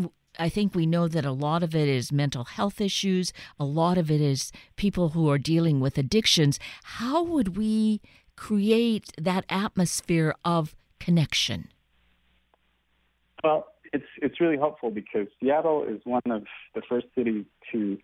I 0.41 0.49
think 0.49 0.73
we 0.73 0.87
know 0.87 1.07
that 1.07 1.23
a 1.23 1.31
lot 1.31 1.61
of 1.61 1.75
it 1.75 1.87
is 1.87 2.11
mental 2.11 2.45
health 2.45 2.81
issues, 2.81 3.31
a 3.59 3.63
lot 3.63 3.99
of 3.99 4.09
it 4.09 4.19
is 4.19 4.51
people 4.75 5.09
who 5.09 5.29
are 5.29 5.37
dealing 5.37 5.79
with 5.79 5.99
addictions. 5.99 6.57
How 6.83 7.21
would 7.21 7.55
we 7.55 8.01
create 8.35 9.11
that 9.19 9.45
atmosphere 9.49 10.33
of 10.43 10.75
connection? 10.99 11.67
Well, 13.43 13.67
it's 13.93 14.07
it's 14.19 14.41
really 14.41 14.57
helpful 14.57 14.89
because 14.89 15.27
Seattle 15.39 15.83
is 15.87 16.01
one 16.05 16.21
of 16.31 16.45
the 16.73 16.81
first 16.89 17.05
cities 17.13 17.45
to 17.71 17.99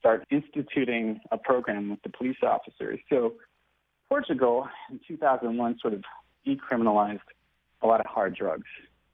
start 0.00 0.24
instituting 0.28 1.20
a 1.30 1.38
program 1.38 1.90
with 1.90 2.02
the 2.02 2.08
police 2.08 2.38
officers. 2.42 2.98
So 3.08 3.34
Portugal 4.08 4.68
in 4.90 4.98
2001 5.06 5.78
sort 5.80 5.94
of 5.94 6.02
decriminalized 6.44 7.20
a 7.82 7.86
lot 7.86 8.00
of 8.00 8.06
hard 8.06 8.34
drugs 8.34 8.66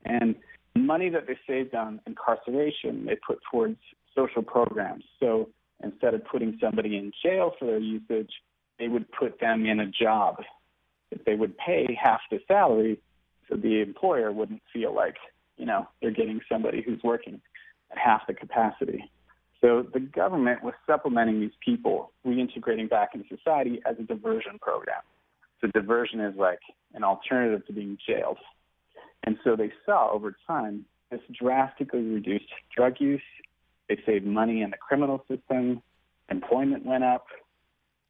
and 0.05 0.37
money 0.75 1.09
that 1.11 1.27
they 1.27 1.37
saved 1.47 1.75
on 1.75 2.01
incarceration 2.07 3.05
they 3.07 3.17
put 3.27 3.39
towards 3.51 3.79
social 4.15 4.43
programs. 4.43 5.05
So 5.21 5.49
instead 5.83 6.15
of 6.15 6.25
putting 6.25 6.59
somebody 6.61 6.97
in 6.97 7.13
jail 7.23 7.53
for 7.59 7.67
their 7.67 7.79
usage, 7.79 8.31
they 8.79 8.89
would 8.89 9.11
put 9.13 9.41
them 9.41 9.67
in 9.67 9.81
a 9.81 9.87
job. 9.87 10.37
If 11.11 11.25
they 11.25 11.35
would 11.35 11.57
pay 11.59 11.99
half 12.03 12.21
the 12.31 12.39
salary, 12.49 12.99
so 13.49 13.57
the 13.57 13.83
employer 13.83 14.33
wouldn't 14.33 14.63
feel 14.73 14.95
like 14.95 15.17
you 15.57 15.67
know, 15.67 15.87
they're 16.01 16.11
getting 16.11 16.41
somebody 16.51 16.83
who's 16.83 17.01
working 17.03 17.41
at 17.91 17.99
half 17.99 18.27
the 18.27 18.35
capacity. 18.35 19.11
So 19.61 19.87
the 19.93 20.01
government 20.01 20.65
was 20.65 20.75
supplementing 20.87 21.41
these 21.41 21.53
people, 21.65 22.11
reintegrating 22.27 22.91
back 22.91 23.11
into 23.15 23.29
society 23.29 23.81
as 23.87 23.97
a 24.01 24.03
diversion 24.03 24.59
program. 24.61 25.03
So 25.61 25.69
diversion 25.69 26.21
is 26.21 26.35
like 26.37 26.59
an 26.95 27.05
alternative 27.05 27.65
to 27.67 27.73
being 27.73 27.97
jailed. 28.05 28.39
And 29.25 29.39
so 29.45 29.57
they 29.57 29.73
saw 29.87 30.11
over 30.11 30.37
time 30.47 30.85
this 31.11 31.21
drastically 31.33 32.03
reduced 32.03 32.47
drug 32.75 32.95
use. 32.99 33.23
They 33.89 33.99
saved 34.05 34.27
money 34.27 34.63
in 34.63 34.71
the 34.71 34.77
criminal 34.77 35.25
system. 35.29 35.83
Employment 36.29 36.85
went 36.85 37.05
up. 37.05 37.27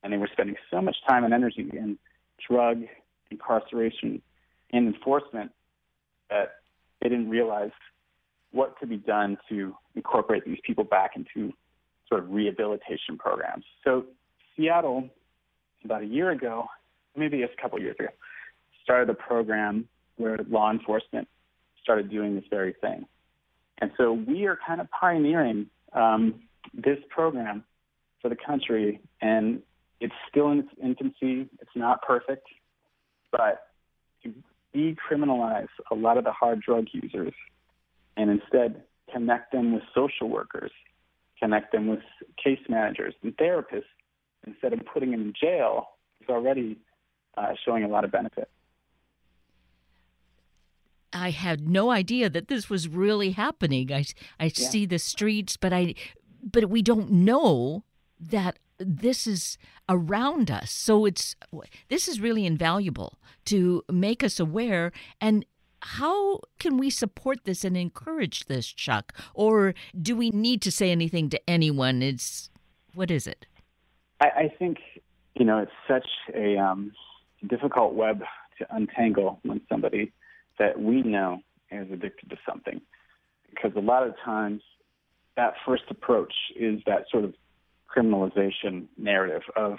And 0.03 0.13
they 0.13 0.17
were 0.17 0.29
spending 0.33 0.57
so 0.71 0.81
much 0.81 0.97
time 1.09 1.25
and 1.25 1.33
energy 1.33 1.71
in 1.73 1.99
drug 2.49 2.83
incarceration 3.31 4.21
and 4.73 4.95
enforcement 4.95 5.53
that 6.31 6.57
they 7.01 7.09
didn't 7.09 7.29
realize 7.29 7.71
what 8.53 8.77
could 8.79 8.89
be 8.89 8.97
done 8.97 9.39
to 9.49 9.75
incorporate 9.95 10.45
these 10.45 10.59
people 10.65 10.85
back 10.85 11.13
into 11.17 11.53
sort 12.09 12.23
of 12.23 12.31
rehabilitation 12.31 13.17
programs. 13.19 13.65
So 13.85 14.05
Seattle, 14.57 15.09
about 15.85 16.03
a 16.03 16.07
year 16.07 16.31
ago, 16.31 16.67
maybe 17.17 17.43
a 17.43 17.49
couple 17.61 17.79
of 17.79 17.85
years 17.85 17.97
ago, 17.99 18.11
started 18.83 19.09
a 19.11 19.15
program 19.15 19.89
where 20.23 20.39
law 20.49 20.71
enforcement 20.71 21.29
started 21.83 22.11
doing 22.11 22.35
this 22.35 22.45
very 22.51 22.75
thing. 22.81 23.05
And 23.79 23.91
so 23.97 24.13
we 24.13 24.47
are 24.47 24.59
kind 24.67 24.81
of 24.81 24.89
pioneering 24.91 25.67
um, 25.93 26.41
this 26.73 26.99
program 27.11 27.65
for 28.21 28.29
the 28.29 28.37
country, 28.37 29.01
and 29.21 29.61
it's 30.01 30.15
still 30.31 30.51
in 30.53 30.61
its 30.61 30.69
infancy. 30.83 31.49
It's 31.61 31.71
not 31.75 32.01
perfect, 32.03 32.47
but 33.33 33.67
to 34.23 34.33
decriminalize 34.75 35.69
a 35.91 35.95
lot 35.95 36.17
of 36.17 36.25
the 36.25 36.33
hard 36.33 36.61
drug 36.61 36.87
users 36.93 37.35
and 38.17 38.31
instead 38.31 38.83
connect 39.13 39.53
them 39.53 39.73
with 39.73 39.83
social 39.95 40.29
workers, 40.29 40.71
connect 41.39 41.73
them 41.73 41.89
with 41.89 42.01
case 42.43 42.61
managers 42.69 43.15
and 43.23 43.37
therapists 43.37 43.83
instead 44.47 44.73
of 44.73 44.81
putting 44.93 45.11
them 45.11 45.23
in 45.23 45.33
jail 45.39 45.89
is 46.21 46.29
already 46.29 46.79
uh, 47.37 47.53
showing 47.65 47.85
a 47.85 47.89
lot 47.89 48.05
of 48.05 48.13
benefit. 48.13 48.49
I 51.13 51.31
had 51.31 51.69
no 51.69 51.91
idea 51.91 52.31
that 52.31 52.49
this 52.49 52.71
was 52.71 52.89
really 52.89 53.33
happening. 53.33 53.93
I, 53.93 54.05
I 54.41 54.45
yeah. 54.45 54.51
see 54.69 54.87
the 54.87 54.99
streets, 54.99 55.57
but 55.57 55.73
I, 55.73 55.95
but 56.43 56.69
we 56.69 56.83
don't 56.83 57.11
know 57.11 57.85
that 58.19 58.59
this 58.79 59.27
is 59.27 59.59
around 59.89 60.51
us. 60.51 60.71
So 60.71 61.05
it's 61.05 61.37
this 61.89 62.09
is 62.09 62.21
really 62.21 62.47
invaluable 62.47 63.19
to 63.47 63.83
make 63.91 64.23
us 64.23 64.41
aware 64.41 64.93
and 65.21 65.45
how 65.85 66.41
can 66.61 66.79
we 66.79 66.91
support 66.91 67.45
this 67.45 67.65
and 67.65 67.77
encourage 67.77 68.45
this, 68.45 68.69
Chuck? 68.69 69.13
Or 69.35 69.75
do 70.01 70.15
we 70.15 70.31
need 70.31 70.63
to 70.63 70.71
say 70.71 70.93
anything 70.93 71.29
to 71.31 71.51
anyone? 71.51 72.03
It's 72.03 72.51
what 72.95 73.11
is 73.11 73.27
it? 73.27 73.47
I, 74.21 74.27
I 74.27 74.53
think 74.59 74.79
you 75.35 75.45
know 75.45 75.59
it's 75.59 75.73
such 75.89 76.07
a 76.35 76.57
um, 76.57 76.93
difficult 77.49 77.95
web 77.95 78.23
to 78.59 78.67
untangle 78.75 79.41
when 79.43 79.61
somebody 79.69 80.13
that 80.59 80.81
we 80.81 81.03
know 81.03 81.41
is 81.71 81.91
addicted 81.91 82.31
to 82.31 82.37
something, 82.49 82.81
because 83.51 83.73
a 83.77 83.81
lot 83.81 84.07
of 84.07 84.15
times 84.25 84.63
that 85.37 85.55
first 85.65 85.85
approach 85.89 86.33
is 86.57 86.81
that 86.87 87.05
sort 87.11 87.25
of 87.25 87.35
criminalization 87.95 88.87
narrative 88.99 89.43
of, 89.57 89.79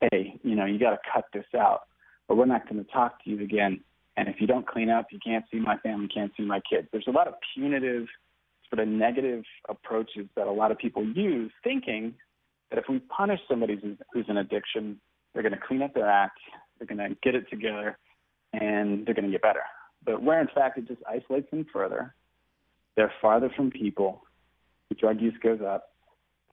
hey, 0.00 0.38
you 0.42 0.54
know, 0.54 0.64
you 0.64 0.78
got 0.78 0.90
to 0.90 0.98
cut 1.12 1.24
this 1.32 1.44
out, 1.58 1.82
or 2.28 2.36
we're 2.36 2.46
not 2.46 2.68
going 2.68 2.82
to 2.82 2.90
talk 2.90 3.22
to 3.24 3.30
you 3.30 3.42
again. 3.42 3.80
And 4.16 4.28
if 4.28 4.40
you 4.40 4.46
don't 4.46 4.66
clean 4.66 4.90
up, 4.90 5.06
you 5.10 5.18
can't 5.24 5.44
see 5.50 5.58
my 5.58 5.76
family, 5.78 6.08
can't 6.08 6.32
see 6.36 6.42
my 6.44 6.60
kids. 6.60 6.88
There's 6.90 7.06
a 7.06 7.12
lot 7.12 7.28
of 7.28 7.34
punitive, 7.54 8.06
sort 8.68 8.80
of 8.80 8.88
negative 8.88 9.44
approaches 9.68 10.26
that 10.36 10.46
a 10.46 10.50
lot 10.50 10.72
of 10.72 10.78
people 10.78 11.04
use, 11.04 11.52
thinking 11.62 12.14
that 12.70 12.78
if 12.78 12.84
we 12.88 12.98
punish 12.98 13.40
somebody 13.48 13.78
who's, 13.80 13.96
who's 14.12 14.26
in 14.28 14.36
addiction, 14.36 15.00
they're 15.32 15.42
going 15.42 15.54
to 15.54 15.60
clean 15.66 15.82
up 15.82 15.94
their 15.94 16.08
act, 16.08 16.38
they're 16.78 16.86
going 16.86 16.98
to 16.98 17.16
get 17.22 17.34
it 17.34 17.48
together, 17.48 17.96
and 18.52 19.06
they're 19.06 19.14
going 19.14 19.24
to 19.24 19.30
get 19.30 19.42
better. 19.42 19.62
But 20.08 20.22
where 20.22 20.40
in 20.40 20.48
fact 20.54 20.78
it 20.78 20.88
just 20.88 21.02
isolates 21.06 21.50
them 21.50 21.66
further, 21.70 22.14
they're 22.96 23.12
farther 23.20 23.50
from 23.54 23.70
people, 23.70 24.22
the 24.88 24.94
drug 24.94 25.20
use 25.20 25.34
goes 25.42 25.60
up, 25.60 25.92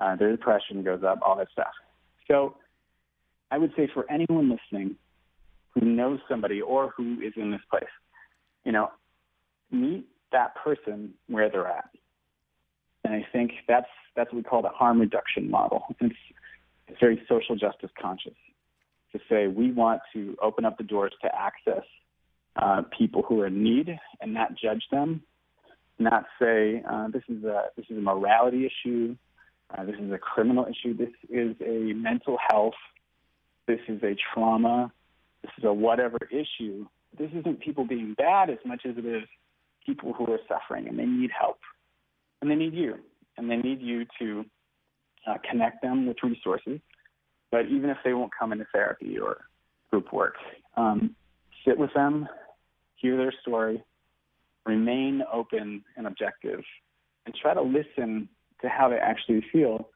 uh, 0.02 0.18
their 0.18 0.32
depression 0.32 0.84
goes 0.84 1.04
up, 1.08 1.20
all 1.26 1.38
that 1.38 1.48
stuff. 1.54 1.72
So 2.28 2.58
I 3.52 3.58
would 3.58 3.72
say 3.78 3.90
for 3.94 4.06
anyone 4.12 4.50
listening 4.50 4.98
who 5.74 5.86
knows 5.86 6.20
somebody 6.28 6.62
or 6.62 6.94
who 6.98 7.22
is 7.22 7.32
in 7.38 7.50
this 7.50 7.62
place, 7.72 7.90
you 8.66 8.74
know, 8.74 8.90
meet 9.72 10.06
that 10.34 10.54
person 10.62 11.14
where 11.30 11.50
they're 11.50 11.66
at. 11.66 11.90
And 13.06 13.14
I 13.14 13.26
think 13.32 13.52
that's 13.70 13.88
that's 14.18 14.34
what 14.34 14.38
we 14.38 14.44
call 14.44 14.64
the 14.64 14.70
harm 14.70 15.00
reduction 15.00 15.50
model. 15.50 15.96
It's, 16.02 16.16
it's 16.90 17.00
very 17.00 17.22
social 17.30 17.56
justice 17.56 17.90
conscious 18.02 18.36
to 19.14 19.20
say 19.30 19.48
we 19.48 19.72
want 19.72 20.02
to 20.12 20.36
open 20.42 20.66
up 20.66 20.78
the 20.78 20.84
doors 20.84 21.14
to 21.22 21.30
access 21.34 21.86
uh, 22.56 22.84
people 22.98 23.22
who 23.22 23.42
are 23.42 23.48
in 23.48 23.64
need 23.64 23.98
and 24.22 24.34
not 24.34 24.56
judge 24.56 24.84
them, 24.92 25.22
not 26.00 26.26
say 26.40 26.84
uh, 26.90 27.08
this 27.10 27.24
is 27.30 27.44
a 27.44 27.66
this 27.76 27.86
is 27.90 27.98
a 27.98 28.02
morality 28.02 28.66
issue, 28.66 29.16
uh, 29.72 29.84
this 29.84 29.96
is 30.00 30.12
a 30.12 30.18
criminal 30.18 30.66
issue. 30.66 30.96
This 30.96 31.14
is 31.30 31.56
a 31.66 31.94
mental 31.94 32.38
health. 32.50 32.76
This 33.68 33.80
is 33.88 34.02
a 34.04 34.16
trauma. 34.34 34.92
This 35.42 35.52
is 35.58 35.64
a 35.64 35.74
whatever 35.74 36.18
issue. 36.32 36.86
This 37.18 37.32
isn't 37.34 37.62
people 37.62 37.86
being 37.86 38.14
bad 38.18 38.50
as 38.50 38.58
much 38.66 38.82
as 38.86 38.98
it 38.98 39.06
is 39.06 39.24
people 39.86 40.14
who 40.14 40.32
are 40.32 40.40
suffering 40.48 40.88
and 40.88 40.98
they 40.98 41.06
need 41.06 41.32
help. 41.38 41.60
And 42.42 42.50
they 42.50 42.56
need 42.56 42.74
you. 42.74 42.96
And 43.38 43.50
they 43.50 43.58
need 43.58 43.82
you 43.82 44.06
to 44.20 44.46
uh, 45.28 45.36
connect 45.50 45.82
them 45.82 46.06
with 46.06 46.18
resources. 46.24 46.80
But 47.52 47.68
even 47.68 47.90
if 47.90 47.98
they 48.04 48.14
won't 48.14 48.32
come 48.38 48.52
into 48.52 48.66
therapy 48.72 49.18
or 49.18 49.38
group 49.90 50.12
work, 50.14 50.36
um, 50.78 51.16
sit 51.66 51.78
with 51.78 51.94
them, 51.94 52.28
hear 52.96 53.18
their 53.18 53.34
story, 53.42 53.84
remain 54.66 55.24
open 55.32 55.84
and 55.98 56.08
objective, 56.08 56.62
and 57.26 57.36
try 57.36 57.54
to 57.54 57.62
listen 57.62 58.30
to 58.62 58.70
how 58.70 58.90
they 58.90 58.98
actually 58.98 59.44
feel 59.52 59.90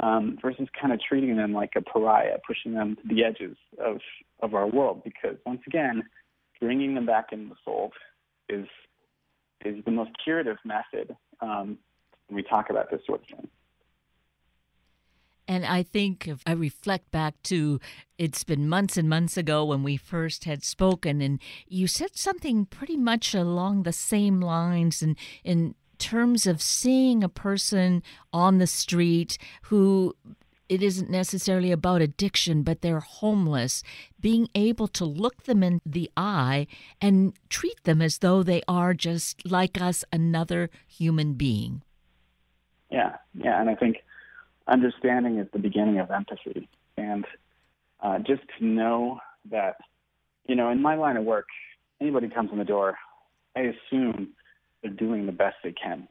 um, 0.00 0.38
versus 0.42 0.68
kind 0.80 0.92
of 0.92 1.00
treating 1.00 1.36
them 1.36 1.52
like 1.52 1.70
a 1.76 1.80
pariah, 1.80 2.38
pushing 2.46 2.74
them 2.74 2.96
to 2.96 3.14
the 3.14 3.24
edges 3.24 3.56
of, 3.78 3.98
of 4.42 4.54
our 4.54 4.66
world. 4.66 5.02
Because 5.04 5.36
once 5.46 5.60
again, 5.66 6.02
bringing 6.60 6.94
them 6.94 7.06
back 7.06 7.26
into 7.32 7.48
the 7.48 7.56
fold 7.64 7.92
is 8.48 8.66
is 9.64 9.84
the 9.84 9.90
most 9.92 10.10
curative 10.24 10.56
method 10.64 11.16
um, 11.40 11.78
when 12.26 12.34
we 12.36 12.42
talk 12.42 12.68
about 12.70 12.90
this 12.90 13.00
sort 13.06 13.20
of 13.20 13.26
thing. 13.28 13.48
And 15.52 15.66
I 15.66 15.82
think 15.82 16.26
if 16.28 16.42
I 16.46 16.52
reflect 16.52 17.10
back 17.10 17.34
to 17.42 17.78
it's 18.16 18.42
been 18.42 18.70
months 18.70 18.96
and 18.96 19.06
months 19.06 19.36
ago 19.36 19.66
when 19.66 19.82
we 19.82 19.98
first 19.98 20.44
had 20.44 20.64
spoken, 20.64 21.20
and 21.20 21.42
you 21.68 21.86
said 21.86 22.16
something 22.16 22.64
pretty 22.64 22.96
much 22.96 23.34
along 23.34 23.82
the 23.82 23.92
same 23.92 24.40
lines 24.40 25.02
and 25.02 25.14
in 25.44 25.74
terms 25.98 26.46
of 26.46 26.62
seeing 26.62 27.22
a 27.22 27.28
person 27.28 28.02
on 28.32 28.56
the 28.56 28.66
street 28.66 29.36
who 29.64 30.16
it 30.70 30.82
isn't 30.82 31.10
necessarily 31.10 31.70
about 31.70 32.00
addiction, 32.00 32.62
but 32.62 32.80
they're 32.80 33.00
homeless, 33.00 33.82
being 34.18 34.48
able 34.54 34.88
to 34.88 35.04
look 35.04 35.42
them 35.42 35.62
in 35.62 35.82
the 35.84 36.10
eye 36.16 36.66
and 36.98 37.34
treat 37.50 37.84
them 37.84 38.00
as 38.00 38.18
though 38.18 38.42
they 38.42 38.62
are 38.66 38.94
just 38.94 39.44
like 39.44 39.78
us, 39.82 40.02
another 40.10 40.70
human 40.86 41.34
being. 41.34 41.82
Yeah, 42.90 43.16
yeah, 43.34 43.60
and 43.60 43.68
I 43.68 43.74
think 43.74 43.98
understanding 44.66 45.38
is 45.38 45.46
the 45.52 45.58
beginning 45.58 45.98
of 45.98 46.10
empathy, 46.10 46.68
and 46.96 47.24
uh, 48.00 48.18
just 48.18 48.42
to 48.58 48.64
know 48.64 49.20
that, 49.50 49.76
you 50.46 50.54
know, 50.54 50.70
in 50.70 50.80
my 50.80 50.94
line 50.94 51.16
of 51.16 51.24
work, 51.24 51.46
anybody 52.00 52.28
comes 52.28 52.50
in 52.52 52.58
the 52.58 52.64
door, 52.64 52.96
I 53.56 53.72
assume 53.72 54.28
they're 54.82 54.90
doing 54.90 55.26
the 55.26 55.32
best 55.32 55.56
they 55.62 55.72
can. 55.72 56.08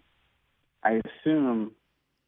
I 0.83 1.01
assume 1.05 1.71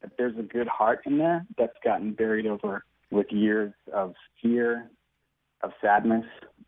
that 0.01 0.11
there's 0.17 0.37
a 0.37 0.43
good 0.43 0.67
heart 0.67 1.01
in 1.05 1.17
there 1.17 1.45
that's 1.57 1.77
gotten 1.83 2.13
buried 2.13 2.45
over 2.45 2.83
with 3.09 3.31
years 3.31 3.73
of 3.93 4.13
fear, 4.41 4.89
of 5.61 5.71
sadness, 5.81 6.25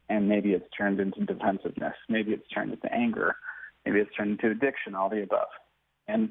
and 0.09 0.29
maybe 0.29 0.53
it's 0.53 0.65
turned 0.77 0.99
into 0.99 1.25
defensiveness. 1.25 1.95
Maybe 2.07 2.31
it's 2.31 2.47
turned 2.49 2.71
into 2.71 2.91
anger. 2.93 3.35
Maybe 3.85 3.99
it's 3.99 4.15
turned 4.15 4.31
into 4.31 4.51
addiction, 4.51 4.95
all 4.95 5.09
the 5.09 5.23
above. 5.23 5.47
And 6.07 6.29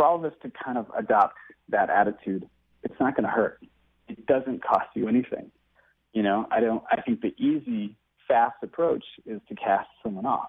for 0.00 0.06
all 0.06 0.16
of 0.16 0.24
us 0.24 0.32
to 0.40 0.50
kind 0.64 0.78
of 0.78 0.86
adopt 0.96 1.36
that 1.68 1.90
attitude, 1.90 2.48
it's 2.82 2.94
not 2.98 3.14
going 3.14 3.24
to 3.24 3.30
hurt. 3.30 3.62
It 4.08 4.24
doesn't 4.24 4.64
cost 4.64 4.86
you 4.94 5.08
anything. 5.08 5.50
You 6.14 6.22
know, 6.22 6.46
I 6.50 6.60
don't. 6.60 6.82
I 6.90 7.02
think 7.02 7.20
the 7.20 7.34
easy, 7.36 7.96
fast 8.26 8.54
approach 8.62 9.04
is 9.26 9.42
to 9.50 9.54
cast 9.54 9.88
someone 10.02 10.24
off, 10.24 10.48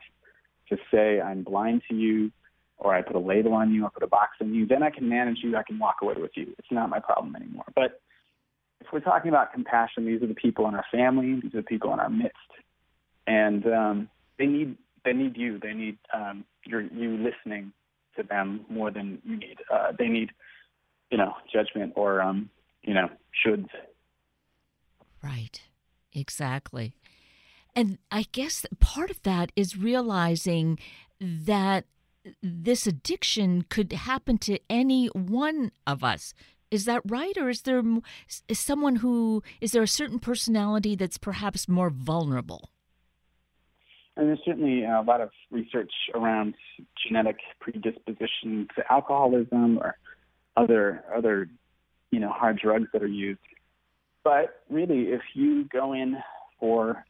to 0.69 0.77
say 0.89 1.19
I'm 1.19 1.43
blind 1.43 1.81
to 1.89 1.95
you, 1.95 2.31
or 2.77 2.95
I 2.95 3.01
put 3.01 3.17
a 3.17 3.19
label 3.19 3.51
on 3.51 3.73
you, 3.73 3.85
I 3.85 3.89
put 3.93 4.03
a 4.03 4.07
box 4.07 4.37
on 4.39 4.53
you, 4.53 4.65
then 4.65 4.83
I 4.83 4.89
can 4.89 5.09
manage 5.09 5.39
you, 5.43 5.57
I 5.57 5.63
can 5.63 5.77
walk 5.77 5.97
away 6.01 6.13
with 6.17 6.31
you. 6.35 6.55
It's 6.57 6.71
not 6.71 6.89
my 6.89 7.01
problem 7.01 7.35
anymore. 7.35 7.65
But 7.75 7.99
if 8.79 8.87
we're 8.93 9.01
talking 9.01 9.27
about 9.27 9.51
compassion, 9.51 10.05
these 10.05 10.21
are 10.21 10.27
the 10.27 10.33
people 10.33 10.65
in 10.69 10.75
our 10.75 10.85
family, 10.93 11.41
these 11.43 11.53
are 11.53 11.57
the 11.57 11.63
people 11.63 11.91
in 11.91 11.99
our 11.99 12.09
midst, 12.09 12.37
and 13.27 13.65
um, 13.67 14.09
they 14.39 14.45
need 14.45 14.77
they 15.03 15.11
need 15.11 15.35
you. 15.35 15.59
They 15.59 15.73
need 15.73 15.97
um, 16.13 16.45
your 16.65 16.83
you 16.83 17.17
listening 17.17 17.73
to 18.17 18.23
them 18.23 18.65
more 18.69 18.91
than 18.91 19.19
you 19.23 19.37
need. 19.37 19.57
Uh, 19.71 19.91
they 19.97 20.07
need 20.07 20.31
you 21.09 21.17
know 21.17 21.33
judgment 21.51 21.93
or 21.95 22.21
um, 22.21 22.49
you 22.83 22.93
know 22.93 23.09
shoulds. 23.45 23.69
Right. 25.23 25.61
Exactly. 26.13 26.93
And 27.75 27.97
I 28.11 28.25
guess 28.31 28.65
part 28.79 29.09
of 29.09 29.21
that 29.23 29.51
is 29.55 29.77
realizing 29.77 30.77
that 31.21 31.85
this 32.43 32.85
addiction 32.85 33.63
could 33.69 33.93
happen 33.93 34.37
to 34.39 34.59
any 34.69 35.07
one 35.07 35.71
of 35.87 36.03
us. 36.03 36.33
Is 36.69 36.85
that 36.85 37.01
right? 37.05 37.37
Or 37.37 37.49
is 37.49 37.61
there 37.61 37.81
is 38.47 38.59
someone 38.59 38.97
who, 38.97 39.41
is 39.59 39.71
there 39.71 39.83
a 39.83 39.87
certain 39.87 40.19
personality 40.19 40.95
that's 40.95 41.17
perhaps 41.17 41.67
more 41.67 41.89
vulnerable? 41.89 42.69
And 44.21 44.29
there's 44.29 44.41
certainly 44.45 44.85
uh, 44.85 45.01
a 45.01 45.03
lot 45.03 45.19
of 45.19 45.31
research 45.49 45.91
around 46.13 46.53
genetic 47.03 47.37
predisposition 47.59 48.67
to 48.75 48.83
alcoholism 48.87 49.79
or 49.79 49.97
other 50.55 51.03
other 51.11 51.49
you 52.11 52.19
know 52.19 52.29
hard 52.29 52.59
drugs 52.59 52.85
that 52.93 53.01
are 53.01 53.07
used. 53.07 53.39
But 54.23 54.61
really, 54.69 55.05
if 55.05 55.21
you 55.33 55.63
go 55.63 55.93
in 55.93 56.17
for 56.59 57.03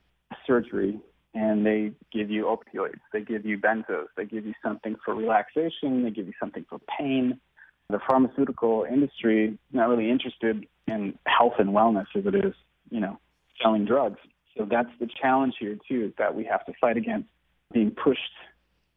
surgery 0.48 1.02
and 1.34 1.66
they 1.66 1.92
give 2.14 2.32
you 2.32 2.46
opioids, 2.46 3.02
they 3.12 3.20
give 3.20 3.46
you 3.46 3.58
benzos, 3.58 4.06
they 4.16 4.24
give 4.24 4.46
you 4.46 4.54
something 4.64 4.96
for 5.04 5.14
relaxation, 5.14 6.04
they 6.04 6.12
give 6.12 6.28
you 6.28 6.34
something 6.40 6.66
for 6.70 6.80
pain. 6.98 7.42
The 7.90 8.00
pharmaceutical 8.08 8.86
industry 8.90 9.50
is 9.50 9.58
not 9.74 9.90
really 9.90 10.10
interested 10.10 10.66
in 10.88 11.20
health 11.28 11.56
and 11.60 11.72
wellness 11.72 12.06
as 12.16 12.26
it 12.26 12.36
is, 12.36 12.54
you 12.90 13.02
know, 13.02 13.20
selling 13.62 13.84
drugs. 13.84 14.20
So 14.58 14.66
that's 14.70 14.90
the 15.00 15.08
challenge 15.08 15.56
here 15.60 15.78
too, 15.88 16.06
is 16.06 16.14
that 16.18 16.36
we 16.36 16.44
have 16.46 16.66
to 16.66 16.74
fight 16.80 16.98
against 16.98 17.28
being 17.74 17.92
pushed 17.92 18.20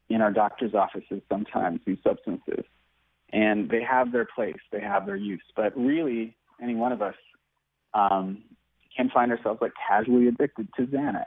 in 0.09 0.21
our 0.21 0.31
doctor's 0.31 0.75
offices 0.75 1.23
sometimes 1.29 1.81
these 1.87 1.99
substances. 2.03 2.65
And 3.33 3.69
they 3.69 3.83
have 3.83 4.13
their 4.13 4.27
place, 4.27 4.61
they 4.71 4.81
have 4.81 5.07
their 5.07 5.17
use. 5.17 5.43
But 5.57 5.77
really, 5.77 6.37
any 6.63 6.75
one 6.75 6.93
of 6.93 7.03
us 7.03 7.15
um, 7.95 8.43
can 8.97 9.11
find 9.11 9.33
ourselves 9.33 9.61
like 9.61 9.73
casually 9.89 10.29
addicted 10.29 10.69
to 10.77 10.87
Xanax 10.87 11.25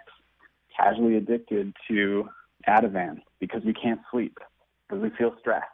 casually 0.77 1.15
addicted 1.15 1.73
to 1.87 2.29
Ativan 2.67 3.21
because 3.39 3.63
we 3.63 3.73
can't 3.73 4.01
sleep, 4.11 4.37
because 4.87 5.01
we 5.01 5.09
feel 5.17 5.33
stressed, 5.39 5.65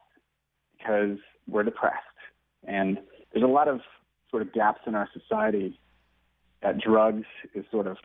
because 0.77 1.17
we're 1.47 1.63
depressed. 1.63 1.97
And 2.65 2.99
there's 3.31 3.43
a 3.43 3.47
lot 3.47 3.67
of 3.67 3.81
sort 4.29 4.41
of 4.41 4.53
gaps 4.53 4.81
in 4.87 4.95
our 4.95 5.09
society 5.13 5.79
that 6.61 6.79
drugs 6.79 7.25
is 7.53 7.65
sort 7.71 7.87
of 7.87 7.97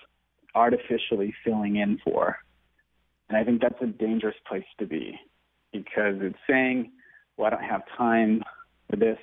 artificially 0.59 1.33
filling 1.45 1.77
in 1.77 1.99
for. 2.05 2.39
And 3.29 3.39
I 3.39 3.45
think 3.45 3.63
that's 3.63 3.81
a 3.81 3.87
dangerous 3.87 4.35
place 4.47 4.65
to 4.79 4.87
be 4.87 5.19
because 5.73 6.17
it's 6.21 6.39
saying, 6.49 6.91
well, 7.37 7.47
I 7.47 7.51
don't 7.51 7.63
have 7.63 7.83
time 7.97 8.43
for 8.91 8.97
this. 8.97 9.19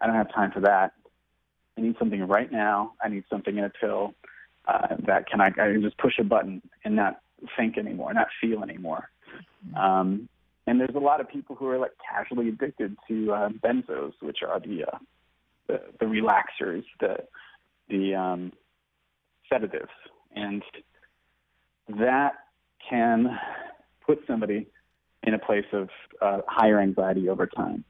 I 0.00 0.06
don't 0.06 0.16
have 0.16 0.32
time 0.32 0.50
for 0.50 0.60
that. 0.60 0.92
I 1.76 1.82
need 1.82 1.96
something 1.98 2.22
right 2.26 2.50
now. 2.50 2.92
I 3.02 3.08
need 3.08 3.24
something 3.28 3.58
in 3.58 3.64
a 3.64 3.70
pill 3.70 4.14
uh, 4.66 4.96
that 5.06 5.28
can 5.28 5.40
I, 5.40 5.48
I 5.48 5.50
can 5.50 5.82
just 5.82 5.98
push 5.98 6.18
a 6.18 6.24
button 6.24 6.62
and 6.84 6.96
not 6.96 7.20
think 7.56 7.76
anymore, 7.76 8.14
not 8.14 8.28
feel 8.40 8.62
anymore. 8.62 9.10
Um, 9.76 10.28
and 10.66 10.80
there's 10.80 10.94
a 10.94 11.00
lot 11.00 11.20
of 11.20 11.28
people 11.28 11.56
who 11.56 11.68
are 11.68 11.78
like 11.78 11.92
casually 12.10 12.48
addicted 12.48 12.96
to 13.08 13.32
uh, 13.32 13.48
benzos, 13.50 14.12
which 14.20 14.38
are 14.46 14.60
the, 14.60 14.84
uh, 14.84 14.98
the 15.66 15.80
the 16.00 16.06
relaxers, 16.06 16.84
the 17.00 17.16
the 17.88 18.14
um, 18.14 18.52
sedatives, 19.50 19.90
and 20.34 20.62
that 21.88 22.32
can 22.88 23.38
put 24.06 24.18
somebody 24.26 24.66
in 25.22 25.34
a 25.34 25.38
place 25.38 25.64
of 25.72 25.88
uh, 26.20 26.40
higher 26.46 26.80
anxiety 26.80 27.28
over 27.28 27.46
time. 27.46 27.84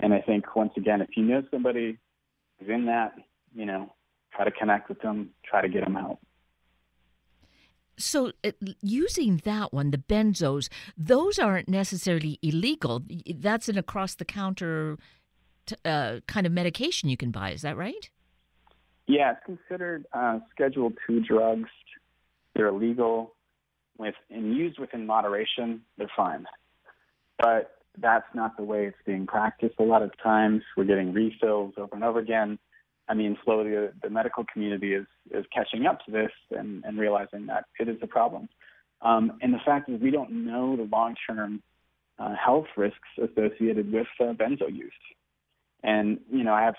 And 0.00 0.12
I 0.12 0.20
think 0.20 0.56
once 0.56 0.72
again, 0.76 1.00
if 1.00 1.16
you 1.16 1.22
know 1.24 1.42
somebody 1.50 1.98
who's 2.58 2.68
in 2.68 2.86
that, 2.86 3.12
you 3.54 3.66
know, 3.66 3.92
try 4.34 4.44
to 4.44 4.50
connect 4.50 4.88
with 4.88 5.00
them, 5.00 5.30
try 5.44 5.62
to 5.62 5.68
get 5.68 5.84
them 5.84 5.96
out. 5.96 6.18
So, 7.98 8.32
uh, 8.42 8.52
using 8.80 9.42
that 9.44 9.72
one, 9.72 9.90
the 9.90 9.98
benzos, 9.98 10.68
those 10.96 11.38
aren't 11.38 11.68
necessarily 11.68 12.38
illegal. 12.42 13.02
That's 13.34 13.68
an 13.68 13.78
across 13.78 14.14
the 14.14 14.24
counter 14.24 14.98
uh, 15.84 16.20
kind 16.26 16.46
of 16.46 16.52
medication 16.52 17.08
you 17.08 17.16
can 17.16 17.30
buy. 17.30 17.50
Is 17.50 17.62
that 17.62 17.76
right? 17.76 18.10
Yeah, 19.06 19.32
it's 19.32 19.40
considered 19.44 20.06
uh, 20.12 20.38
Schedule 20.50 20.92
Two 21.06 21.20
drugs. 21.20 21.68
They're 22.54 22.68
illegal 22.68 23.34
with 23.98 24.14
and 24.30 24.56
used 24.56 24.78
within 24.78 25.06
moderation. 25.06 25.82
They're 25.98 26.10
fine, 26.16 26.46
but 27.38 27.82
that's 27.98 28.26
not 28.34 28.56
the 28.56 28.62
way 28.62 28.86
it's 28.86 28.96
being 29.04 29.26
practiced. 29.26 29.74
A 29.78 29.82
lot 29.82 30.02
of 30.02 30.10
times, 30.22 30.62
we're 30.76 30.84
getting 30.84 31.12
refills 31.12 31.74
over 31.76 31.94
and 31.94 32.04
over 32.04 32.18
again. 32.18 32.58
I 33.08 33.14
mean, 33.14 33.36
slowly 33.44 33.70
the, 33.70 34.10
medical 34.10 34.44
community 34.50 34.94
is 34.94 35.06
is 35.30 35.44
catching 35.54 35.86
up 35.86 36.04
to 36.06 36.10
this 36.10 36.30
and, 36.50 36.84
and 36.84 36.98
realizing 36.98 37.46
that 37.46 37.64
it 37.78 37.88
is 37.88 37.96
a 38.02 38.06
problem. 38.06 38.48
Um, 39.02 39.38
and 39.42 39.52
the 39.52 39.58
fact 39.64 39.88
is, 39.88 40.00
we 40.00 40.10
don't 40.10 40.46
know 40.46 40.76
the 40.76 40.84
long 40.84 41.14
term 41.28 41.62
uh, 42.18 42.34
health 42.34 42.66
risks 42.76 43.08
associated 43.18 43.92
with 43.92 44.06
uh, 44.20 44.32
benzo 44.32 44.72
use. 44.72 44.92
And 45.82 46.20
you 46.30 46.44
know, 46.44 46.54
I 46.54 46.62
have 46.62 46.76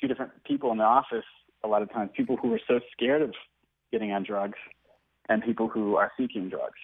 two 0.00 0.08
different 0.08 0.32
people 0.44 0.72
in 0.72 0.78
the 0.78 0.84
office. 0.84 1.24
A 1.64 1.68
lot 1.68 1.82
of 1.82 1.92
times, 1.92 2.10
people 2.16 2.36
who 2.36 2.52
are 2.54 2.60
so 2.66 2.80
scared 2.92 3.22
of 3.22 3.34
getting 3.92 4.12
on 4.12 4.24
drugs, 4.24 4.58
and 5.28 5.42
people 5.42 5.68
who 5.68 5.96
are 5.96 6.10
seeking 6.16 6.48
drugs. 6.48 6.78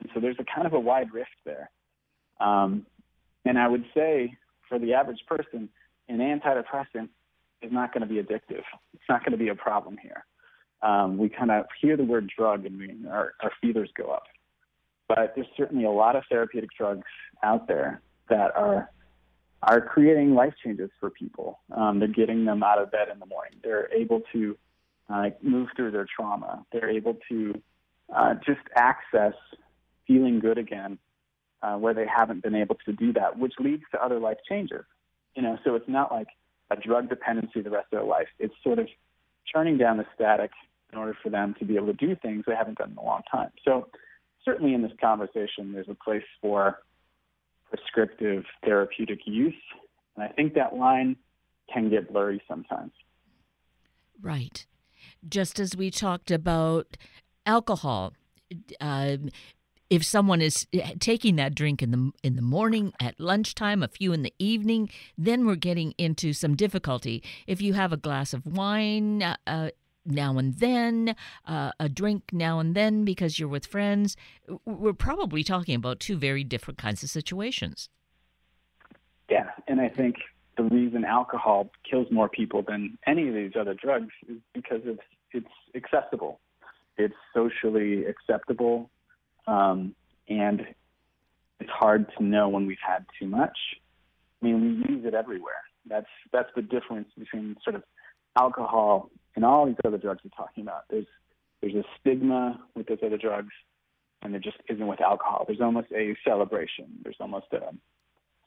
And 0.00 0.10
so 0.14 0.20
there's 0.20 0.36
a 0.38 0.44
kind 0.44 0.66
of 0.66 0.74
a 0.74 0.80
wide 0.80 1.12
rift 1.12 1.30
there. 1.44 1.70
Um, 2.40 2.86
and 3.44 3.58
I 3.58 3.66
would 3.66 3.84
say, 3.94 4.36
for 4.68 4.78
the 4.78 4.94
average 4.94 5.20
person, 5.26 5.68
an 6.08 6.18
antidepressant 6.18 7.08
is 7.62 7.72
not 7.72 7.92
going 7.92 8.06
to 8.06 8.12
be 8.12 8.20
addictive. 8.22 8.62
It's 8.94 9.04
not 9.08 9.24
going 9.24 9.32
to 9.32 9.38
be 9.38 9.48
a 9.48 9.54
problem 9.54 9.96
here. 9.96 10.24
Um, 10.82 11.16
we 11.16 11.28
kind 11.28 11.50
of 11.50 11.66
hear 11.80 11.96
the 11.96 12.04
word 12.04 12.30
drug 12.36 12.66
and 12.66 12.78
we, 12.78 12.94
our, 13.08 13.34
our 13.42 13.52
feelers 13.60 13.90
go 13.96 14.10
up. 14.10 14.24
But 15.08 15.32
there's 15.34 15.46
certainly 15.56 15.84
a 15.84 15.90
lot 15.90 16.16
of 16.16 16.24
therapeutic 16.28 16.70
drugs 16.76 17.06
out 17.42 17.68
there 17.68 18.00
that 18.28 18.54
are 18.56 18.90
are 19.64 19.80
creating 19.80 20.34
life 20.34 20.54
changes 20.64 20.90
for 20.98 21.08
people. 21.08 21.60
Um, 21.70 22.00
they're 22.00 22.08
getting 22.08 22.44
them 22.44 22.64
out 22.64 22.82
of 22.82 22.90
bed 22.90 23.06
in 23.12 23.20
the 23.20 23.26
morning. 23.26 23.60
They're 23.62 23.92
able 23.92 24.22
to 24.32 24.56
uh, 25.12 25.30
move 25.42 25.68
through 25.76 25.90
their 25.90 26.06
trauma. 26.14 26.64
They're 26.72 26.90
able 26.90 27.18
to 27.28 27.60
uh, 28.14 28.34
just 28.44 28.60
access 28.76 29.34
feeling 30.06 30.40
good 30.40 30.58
again 30.58 30.98
uh, 31.62 31.76
where 31.76 31.94
they 31.94 32.06
haven't 32.06 32.42
been 32.42 32.54
able 32.54 32.76
to 32.86 32.92
do 32.92 33.12
that, 33.12 33.38
which 33.38 33.54
leads 33.60 33.82
to 33.92 34.02
other 34.02 34.18
life 34.18 34.38
changes. 34.48 34.84
You 35.36 35.42
know, 35.42 35.58
so 35.64 35.74
it's 35.74 35.88
not 35.88 36.10
like 36.12 36.28
a 36.70 36.76
drug 36.76 37.08
dependency 37.08 37.60
the 37.60 37.70
rest 37.70 37.86
of 37.92 37.98
their 37.98 38.04
life. 38.04 38.28
It's 38.38 38.54
sort 38.62 38.78
of 38.78 38.88
turning 39.52 39.78
down 39.78 39.98
the 39.98 40.06
static 40.14 40.50
in 40.92 40.98
order 40.98 41.16
for 41.22 41.30
them 41.30 41.54
to 41.58 41.64
be 41.64 41.76
able 41.76 41.86
to 41.86 41.92
do 41.92 42.16
things 42.16 42.44
they 42.46 42.54
haven't 42.54 42.78
done 42.78 42.92
in 42.92 42.96
a 42.96 43.04
long 43.04 43.22
time. 43.30 43.50
So 43.64 43.88
certainly 44.44 44.74
in 44.74 44.82
this 44.82 44.92
conversation, 45.00 45.72
there's 45.72 45.88
a 45.88 45.94
place 45.94 46.24
for 46.40 46.80
prescriptive 47.70 48.44
therapeutic 48.64 49.20
use. 49.24 49.54
And 50.16 50.24
I 50.24 50.28
think 50.28 50.54
that 50.54 50.74
line 50.74 51.16
can 51.72 51.88
get 51.88 52.12
blurry 52.12 52.42
sometimes. 52.46 52.92
Right. 54.20 54.66
Just 55.28 55.60
as 55.60 55.76
we 55.76 55.90
talked 55.90 56.30
about 56.30 56.96
alcohol, 57.46 58.12
uh, 58.80 59.16
if 59.90 60.02
someone 60.02 60.40
is 60.40 60.66
eh, 60.72 60.94
taking 60.98 61.36
that 61.36 61.54
drink 61.54 61.82
in 61.82 61.90
the 61.90 62.10
in 62.22 62.36
the 62.36 62.42
morning, 62.42 62.92
at 62.98 63.20
lunchtime, 63.20 63.82
a 63.82 63.88
few 63.88 64.12
in 64.12 64.22
the 64.22 64.34
evening, 64.38 64.88
then 65.18 65.46
we're 65.46 65.54
getting 65.54 65.92
into 65.98 66.32
some 66.32 66.56
difficulty. 66.56 67.22
If 67.46 67.60
you 67.60 67.74
have 67.74 67.92
a 67.92 67.98
glass 67.98 68.32
of 68.32 68.46
wine 68.46 69.22
uh, 69.22 69.36
uh 69.46 69.70
now 70.04 70.38
and 70.38 70.54
then, 70.58 71.14
uh, 71.46 71.72
a 71.78 71.88
drink 71.88 72.24
now 72.32 72.58
and 72.58 72.74
then 72.74 73.04
because 73.04 73.38
you're 73.38 73.48
with 73.48 73.66
friends, 73.66 74.16
we're 74.64 74.92
probably 74.92 75.44
talking 75.44 75.74
about 75.74 76.00
two 76.00 76.16
very 76.16 76.42
different 76.42 76.78
kinds 76.78 77.02
of 77.02 77.10
situations. 77.10 77.88
Yeah, 79.30 79.50
and 79.68 79.80
I 79.80 79.88
think 79.88 80.16
the 80.56 80.64
reason 80.64 81.04
alcohol 81.04 81.70
kills 81.88 82.08
more 82.10 82.28
people 82.28 82.62
than 82.62 82.98
any 83.06 83.28
of 83.28 83.34
these 83.34 83.52
other 83.58 83.74
drugs 83.74 84.12
is 84.28 84.38
because 84.54 84.80
it's 84.84 85.02
it's 85.32 85.46
accessible. 85.74 86.40
It's 86.98 87.14
socially 87.34 88.04
acceptable, 88.04 88.90
um, 89.46 89.94
and 90.28 90.66
it's 91.58 91.70
hard 91.70 92.06
to 92.18 92.24
know 92.24 92.48
when 92.48 92.66
we've 92.66 92.76
had 92.86 93.06
too 93.18 93.26
much. 93.26 93.56
I 94.42 94.46
mean, 94.46 94.60
we 94.60 94.94
use 94.94 95.04
it 95.06 95.14
everywhere. 95.14 95.62
That's 95.88 96.06
that's 96.32 96.50
the 96.54 96.62
difference 96.62 97.08
between 97.18 97.56
sort 97.64 97.76
of 97.76 97.82
alcohol 98.38 99.10
and 99.34 99.44
all 99.44 99.66
these 99.66 99.76
other 99.84 99.98
drugs 99.98 100.20
we're 100.24 100.36
talking 100.36 100.62
about. 100.62 100.84
There's 100.90 101.06
there's 101.60 101.74
a 101.74 101.84
stigma 102.00 102.60
with 102.74 102.88
those 102.88 102.98
other 103.04 103.16
drugs, 103.16 103.52
and 104.20 104.32
there 104.32 104.40
just 104.40 104.58
isn't 104.68 104.86
with 104.86 105.00
alcohol. 105.00 105.44
There's 105.46 105.60
almost 105.60 105.88
a 105.92 106.14
celebration. 106.24 106.86
There's 107.02 107.16
almost 107.20 107.46
a 107.52 107.70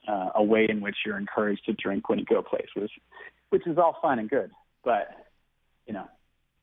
uh, 0.06 0.30
a 0.34 0.42
way 0.42 0.66
in 0.68 0.80
which 0.80 0.96
you're 1.04 1.18
encouraged 1.18 1.64
to 1.66 1.72
drink 1.72 2.08
when 2.08 2.18
you 2.18 2.24
go 2.24 2.42
places, 2.42 2.90
which 3.50 3.66
is 3.66 3.78
all 3.78 3.96
fine 4.00 4.18
and 4.18 4.30
good. 4.30 4.50
But 4.84 5.08
you 5.86 5.92
know, 5.92 6.08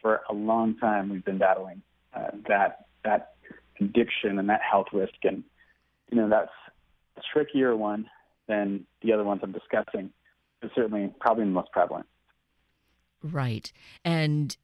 for 0.01 0.21
a 0.29 0.34
long 0.34 0.77
time 0.77 1.10
we've 1.10 1.25
been 1.25 1.38
battling 1.38 1.82
uh, 2.15 2.32
that 2.47 2.86
that 3.03 3.36
addiction 3.79 4.39
and 4.39 4.49
that 4.49 4.62
health 4.62 4.88
risk, 4.93 5.13
and 5.23 5.43
you 6.10 6.17
know 6.17 6.29
that's 6.29 6.51
a 7.17 7.21
trickier 7.34 7.75
one 7.75 8.10
than 8.47 8.86
the 9.01 9.13
other 9.13 9.23
ones 9.23 9.41
I'm 9.43 9.51
discussing. 9.51 10.12
But 10.62 10.71
certainly, 10.75 11.13
probably 11.19 11.45
the 11.45 11.51
most 11.51 11.71
prevalent. 11.71 12.06
Right. 13.23 13.71
And 14.03 14.56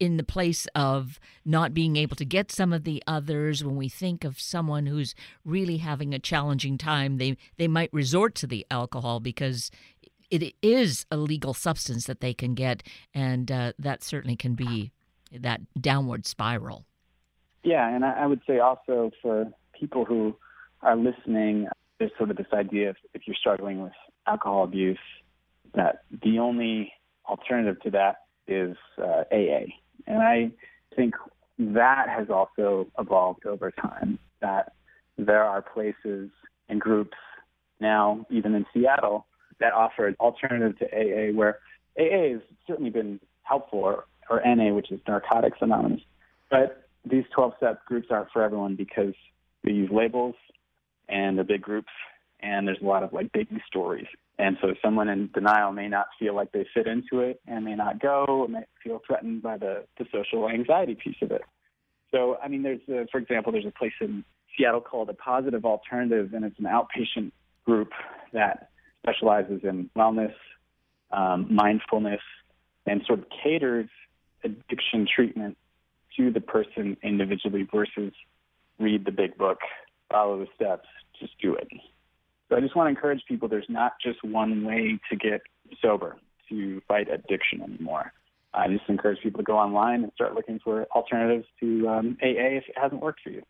in 0.00 0.16
the 0.16 0.24
place 0.24 0.66
of 0.74 1.20
not 1.44 1.74
being 1.74 1.96
able 1.96 2.16
to 2.16 2.24
get 2.24 2.50
some 2.50 2.72
of 2.72 2.84
the 2.84 3.02
others 3.06 3.64
when 3.64 3.76
we 3.76 3.88
think 3.88 4.24
of 4.24 4.40
someone 4.40 4.86
who's 4.86 5.14
really 5.44 5.78
having 5.78 6.12
a 6.12 6.18
challenging 6.18 6.76
time 6.76 7.18
they 7.18 7.36
they 7.56 7.68
might 7.68 7.92
resort 7.92 8.34
to 8.34 8.46
the 8.46 8.66
alcohol 8.70 9.20
because 9.20 9.70
it 10.30 10.54
is 10.62 11.06
a 11.10 11.16
legal 11.16 11.54
substance 11.54 12.06
that 12.06 12.20
they 12.20 12.34
can 12.34 12.54
get 12.54 12.82
and 13.14 13.52
uh, 13.52 13.72
that 13.78 14.02
certainly 14.02 14.36
can 14.36 14.54
be 14.54 14.90
that 15.32 15.60
downward 15.80 16.26
spiral 16.26 16.84
yeah 17.62 17.94
and 17.94 18.04
I, 18.04 18.12
I 18.22 18.26
would 18.26 18.40
say 18.46 18.58
also 18.58 19.10
for 19.22 19.46
people 19.78 20.04
who 20.04 20.36
are 20.82 20.96
listening 20.96 21.68
there's 21.98 22.12
sort 22.18 22.30
of 22.30 22.36
this 22.36 22.46
idea 22.52 22.90
if, 22.90 22.96
if 23.14 23.22
you're 23.26 23.36
struggling 23.36 23.82
with 23.82 23.92
alcohol 24.26 24.64
abuse 24.64 24.98
that 25.74 26.02
the 26.22 26.38
only 26.38 26.92
alternative 27.28 27.80
to 27.82 27.90
that 27.90 28.16
is 28.46 28.76
uh, 28.98 29.24
AA. 29.32 29.66
And 30.06 30.22
I 30.22 30.50
think 30.94 31.14
that 31.58 32.08
has 32.08 32.28
also 32.30 32.88
evolved 32.98 33.46
over 33.46 33.70
time, 33.70 34.18
that 34.40 34.72
there 35.16 35.44
are 35.44 35.62
places 35.62 36.30
and 36.68 36.80
groups 36.80 37.16
now, 37.80 38.26
even 38.30 38.54
in 38.54 38.66
Seattle, 38.72 39.26
that 39.60 39.72
offer 39.72 40.06
an 40.06 40.16
alternative 40.20 40.78
to 40.78 40.86
AA 40.86 41.32
where 41.32 41.58
AA 41.98 42.32
has 42.32 42.40
certainly 42.66 42.90
been 42.90 43.20
helpful, 43.42 43.78
or, 43.78 44.04
or 44.30 44.42
NA, 44.44 44.72
which 44.72 44.90
is 44.90 45.00
Narcotics 45.06 45.58
Anonymous. 45.60 46.00
But 46.50 46.88
these 47.04 47.24
12 47.34 47.54
step 47.58 47.84
groups 47.84 48.08
aren't 48.10 48.30
for 48.30 48.42
everyone 48.42 48.74
because 48.74 49.14
they 49.62 49.72
use 49.72 49.90
labels 49.92 50.34
and 51.08 51.36
they're 51.36 51.44
big 51.44 51.62
groups, 51.62 51.92
and 52.40 52.66
there's 52.66 52.80
a 52.80 52.86
lot 52.86 53.02
of 53.02 53.12
like 53.12 53.32
baby 53.32 53.62
stories 53.66 54.06
and 54.38 54.56
so 54.60 54.74
someone 54.82 55.08
in 55.08 55.30
denial 55.32 55.72
may 55.72 55.88
not 55.88 56.06
feel 56.18 56.34
like 56.34 56.52
they 56.52 56.66
fit 56.74 56.86
into 56.86 57.20
it 57.20 57.40
and 57.46 57.64
may 57.64 57.74
not 57.74 58.00
go, 58.00 58.24
or 58.26 58.48
may 58.48 58.64
feel 58.82 59.00
threatened 59.06 59.42
by 59.42 59.56
the, 59.56 59.84
the 59.98 60.06
social 60.12 60.48
anxiety 60.48 60.96
piece 60.96 61.16
of 61.22 61.30
it. 61.30 61.42
So, 62.10 62.36
I 62.42 62.48
mean, 62.48 62.62
there's, 62.62 62.80
a, 62.88 63.06
for 63.10 63.18
example, 63.18 63.52
there's 63.52 63.66
a 63.66 63.70
place 63.70 63.92
in 64.00 64.24
Seattle 64.56 64.80
called 64.80 65.08
a 65.08 65.14
Positive 65.14 65.64
Alternative, 65.64 66.32
and 66.32 66.44
it's 66.44 66.58
an 66.58 66.64
outpatient 66.66 67.32
group 67.64 67.90
that 68.32 68.70
specializes 69.02 69.60
in 69.62 69.90
wellness, 69.96 70.34
um, 71.10 71.46
mindfulness, 71.50 72.20
and 72.86 73.02
sort 73.06 73.20
of 73.20 73.26
caters 73.42 73.88
addiction 74.42 75.06
treatment 75.12 75.56
to 76.16 76.30
the 76.30 76.40
person 76.40 76.96
individually 77.02 77.66
versus 77.72 78.12
read 78.78 79.04
the 79.04 79.12
big 79.12 79.36
book, 79.36 79.58
follow 80.10 80.38
the 80.38 80.46
steps, 80.54 80.86
just 81.18 81.32
do 81.40 81.54
it. 81.54 81.68
So 82.48 82.56
I 82.56 82.60
just 82.60 82.76
want 82.76 82.86
to 82.86 82.90
encourage 82.90 83.22
people 83.26 83.48
there's 83.48 83.64
not 83.68 83.94
just 84.02 84.22
one 84.22 84.64
way 84.64 84.98
to 85.10 85.16
get 85.16 85.42
sober, 85.80 86.16
to 86.48 86.82
fight 86.86 87.08
addiction 87.10 87.62
anymore. 87.62 88.12
I 88.52 88.68
just 88.68 88.84
encourage 88.88 89.20
people 89.22 89.38
to 89.38 89.44
go 89.44 89.58
online 89.58 90.04
and 90.04 90.12
start 90.14 90.34
looking 90.34 90.60
for 90.62 90.86
alternatives 90.94 91.46
to 91.60 91.88
um, 91.88 92.18
AA 92.22 92.58
if 92.58 92.68
it 92.68 92.76
hasn't 92.76 93.02
worked 93.02 93.20
for 93.22 93.30
you. 93.30 93.42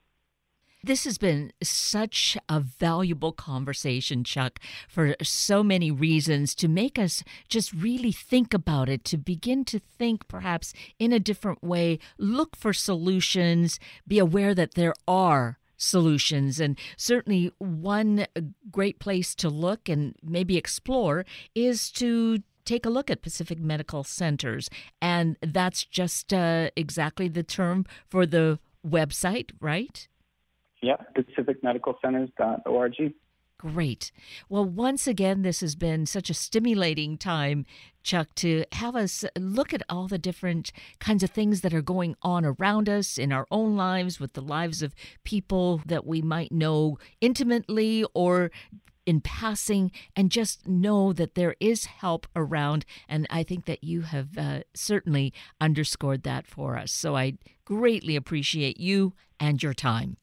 This 0.83 1.05
has 1.05 1.17
been 1.17 1.51
such 1.63 2.37
a 2.47 2.61
valuable 2.61 3.33
conversation, 3.33 4.23
Chuck, 4.23 4.61
for 4.87 5.17
so 5.23 5.63
many 5.63 5.91
reasons 5.91 6.55
to 6.57 6.69
make 6.69 6.99
us 6.99 7.25
just 7.49 7.73
really 7.73 8.13
think 8.13 8.53
about 8.53 8.91
it, 8.91 9.03
to 9.05 9.17
begin 9.17 9.65
to 9.65 9.79
think 9.79 10.29
perhaps 10.29 10.75
in 10.99 11.11
a 11.11 11.19
different 11.19 11.65
way, 11.65 12.01
look 12.19 12.55
for 12.55 12.75
solutions, 12.75 13.81
be 14.07 14.19
aware 14.19 14.55
that 14.55 14.75
there 14.75 14.93
are 15.09 15.59
solutions. 15.77 16.61
And 16.61 16.79
certainly, 16.97 17.53
one 17.59 18.27
great 18.71 18.99
place 18.99 19.35
to 19.37 19.49
look 19.49 19.89
and 19.89 20.15
maybe 20.23 20.57
explore 20.57 21.25
is 21.55 21.91
to 21.93 22.39
take 22.65 22.87
a 22.87 22.91
look 22.91 23.11
at 23.11 23.23
Pacific 23.23 23.59
Medical 23.61 24.05
Centers. 24.05 24.71
And 25.01 25.37
that's 25.43 25.85
just 25.85 26.33
uh, 26.33 26.71
exactly 26.77 27.29
the 27.29 27.43
term 27.43 27.85
for 28.09 28.27
the 28.27 28.59
website, 28.87 29.51
right? 29.61 30.09
Yeah, 30.83 30.97
pacificmedicalcenters.org. 31.17 33.15
Great. 33.73 34.13
Well, 34.51 34.67
once 34.67 35.07
again, 35.07 35.41
this 35.41 35.61
has 35.61 35.75
been 35.75 36.05
such 36.05 36.29
a 36.29 36.35
stimulating 36.35 37.17
time, 37.17 37.65
Chuck, 38.03 38.35
to 38.35 38.67
have 38.73 38.95
us 38.95 39.25
look 39.39 39.73
at 39.73 39.83
all 39.89 40.07
the 40.07 40.19
different 40.19 40.71
kinds 40.99 41.23
of 41.23 41.31
things 41.31 41.63
that 41.63 41.73
are 41.73 41.81
going 41.81 42.15
on 42.21 42.45
around 42.45 42.91
us 42.91 43.17
in 43.17 43.33
our 43.33 43.47
own 43.51 43.75
lives, 43.75 44.21
with 44.21 44.35
the 44.35 44.43
lives 44.43 44.83
of 44.83 44.95
people 45.25 45.81
that 45.87 46.05
we 46.05 46.21
might 46.21 46.53
know 46.53 46.99
intimately 47.23 48.05
or 48.13 48.51
in 49.07 49.23
passing, 49.23 49.91
and 50.15 50.31
just 50.31 50.69
know 50.69 51.15
that 51.15 51.35
there 51.35 51.57
is 51.59 51.87
help 51.87 52.27
around. 52.37 52.85
And 53.09 53.27
I 53.31 53.45
think 53.45 53.65
that 53.65 53.83
you 53.83 54.03
have 54.03 54.37
uh, 54.37 54.61
certainly 54.75 55.33
underscored 55.59 56.23
that 56.25 56.47
for 56.47 56.77
us. 56.77 56.93
So 56.93 57.17
I 57.17 57.39
greatly 57.65 58.15
appreciate 58.15 58.79
you 58.79 59.15
and 59.41 59.63
your 59.63 59.73
time. 59.73 60.19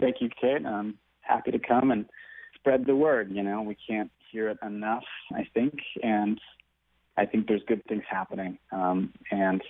Thank 0.00 0.22
you, 0.22 0.30
Kate. 0.40 0.64
I'm 0.64 0.96
happy 1.20 1.50
to 1.50 1.58
come 1.58 1.90
and 1.90 2.06
spread 2.64 2.86
the 2.86 2.96
word. 2.96 3.30
You 3.30 3.42
know, 3.42 3.60
we 3.60 3.76
can't 3.86 4.10
hear 4.32 4.48
it 4.48 4.58
enough, 4.64 5.04
I 5.32 5.46
think, 5.52 5.74
and 6.02 6.40
I 7.16 7.26
think 7.26 7.46
there's 7.46 7.62
good 7.68 7.82
things 7.88 8.02
happening, 8.08 8.58
um, 8.72 9.12
and 9.30 9.62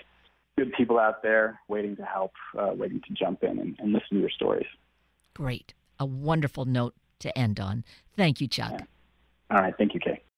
good 0.56 0.72
people 0.74 0.98
out 0.98 1.22
there 1.22 1.58
waiting 1.68 1.96
to 1.96 2.04
help, 2.04 2.32
uh, 2.56 2.70
waiting 2.72 3.02
to 3.08 3.12
jump 3.12 3.42
in 3.42 3.58
and, 3.58 3.76
and, 3.80 3.92
listen 3.92 4.08
to 4.12 4.20
your 4.20 4.30
stories. 4.30 4.66
Great, 5.34 5.74
a 5.98 6.06
wonderful 6.06 6.64
note 6.64 6.94
to 7.18 7.36
end 7.36 7.58
on. 7.58 7.84
Thank 8.16 8.40
you, 8.40 8.46
Chuck. 8.46 8.70
Yeah. 8.70 8.86
All 9.50 9.60
right, 9.60 9.74
thank 9.76 9.92
you, 9.92 10.00
Kay. 10.00 10.22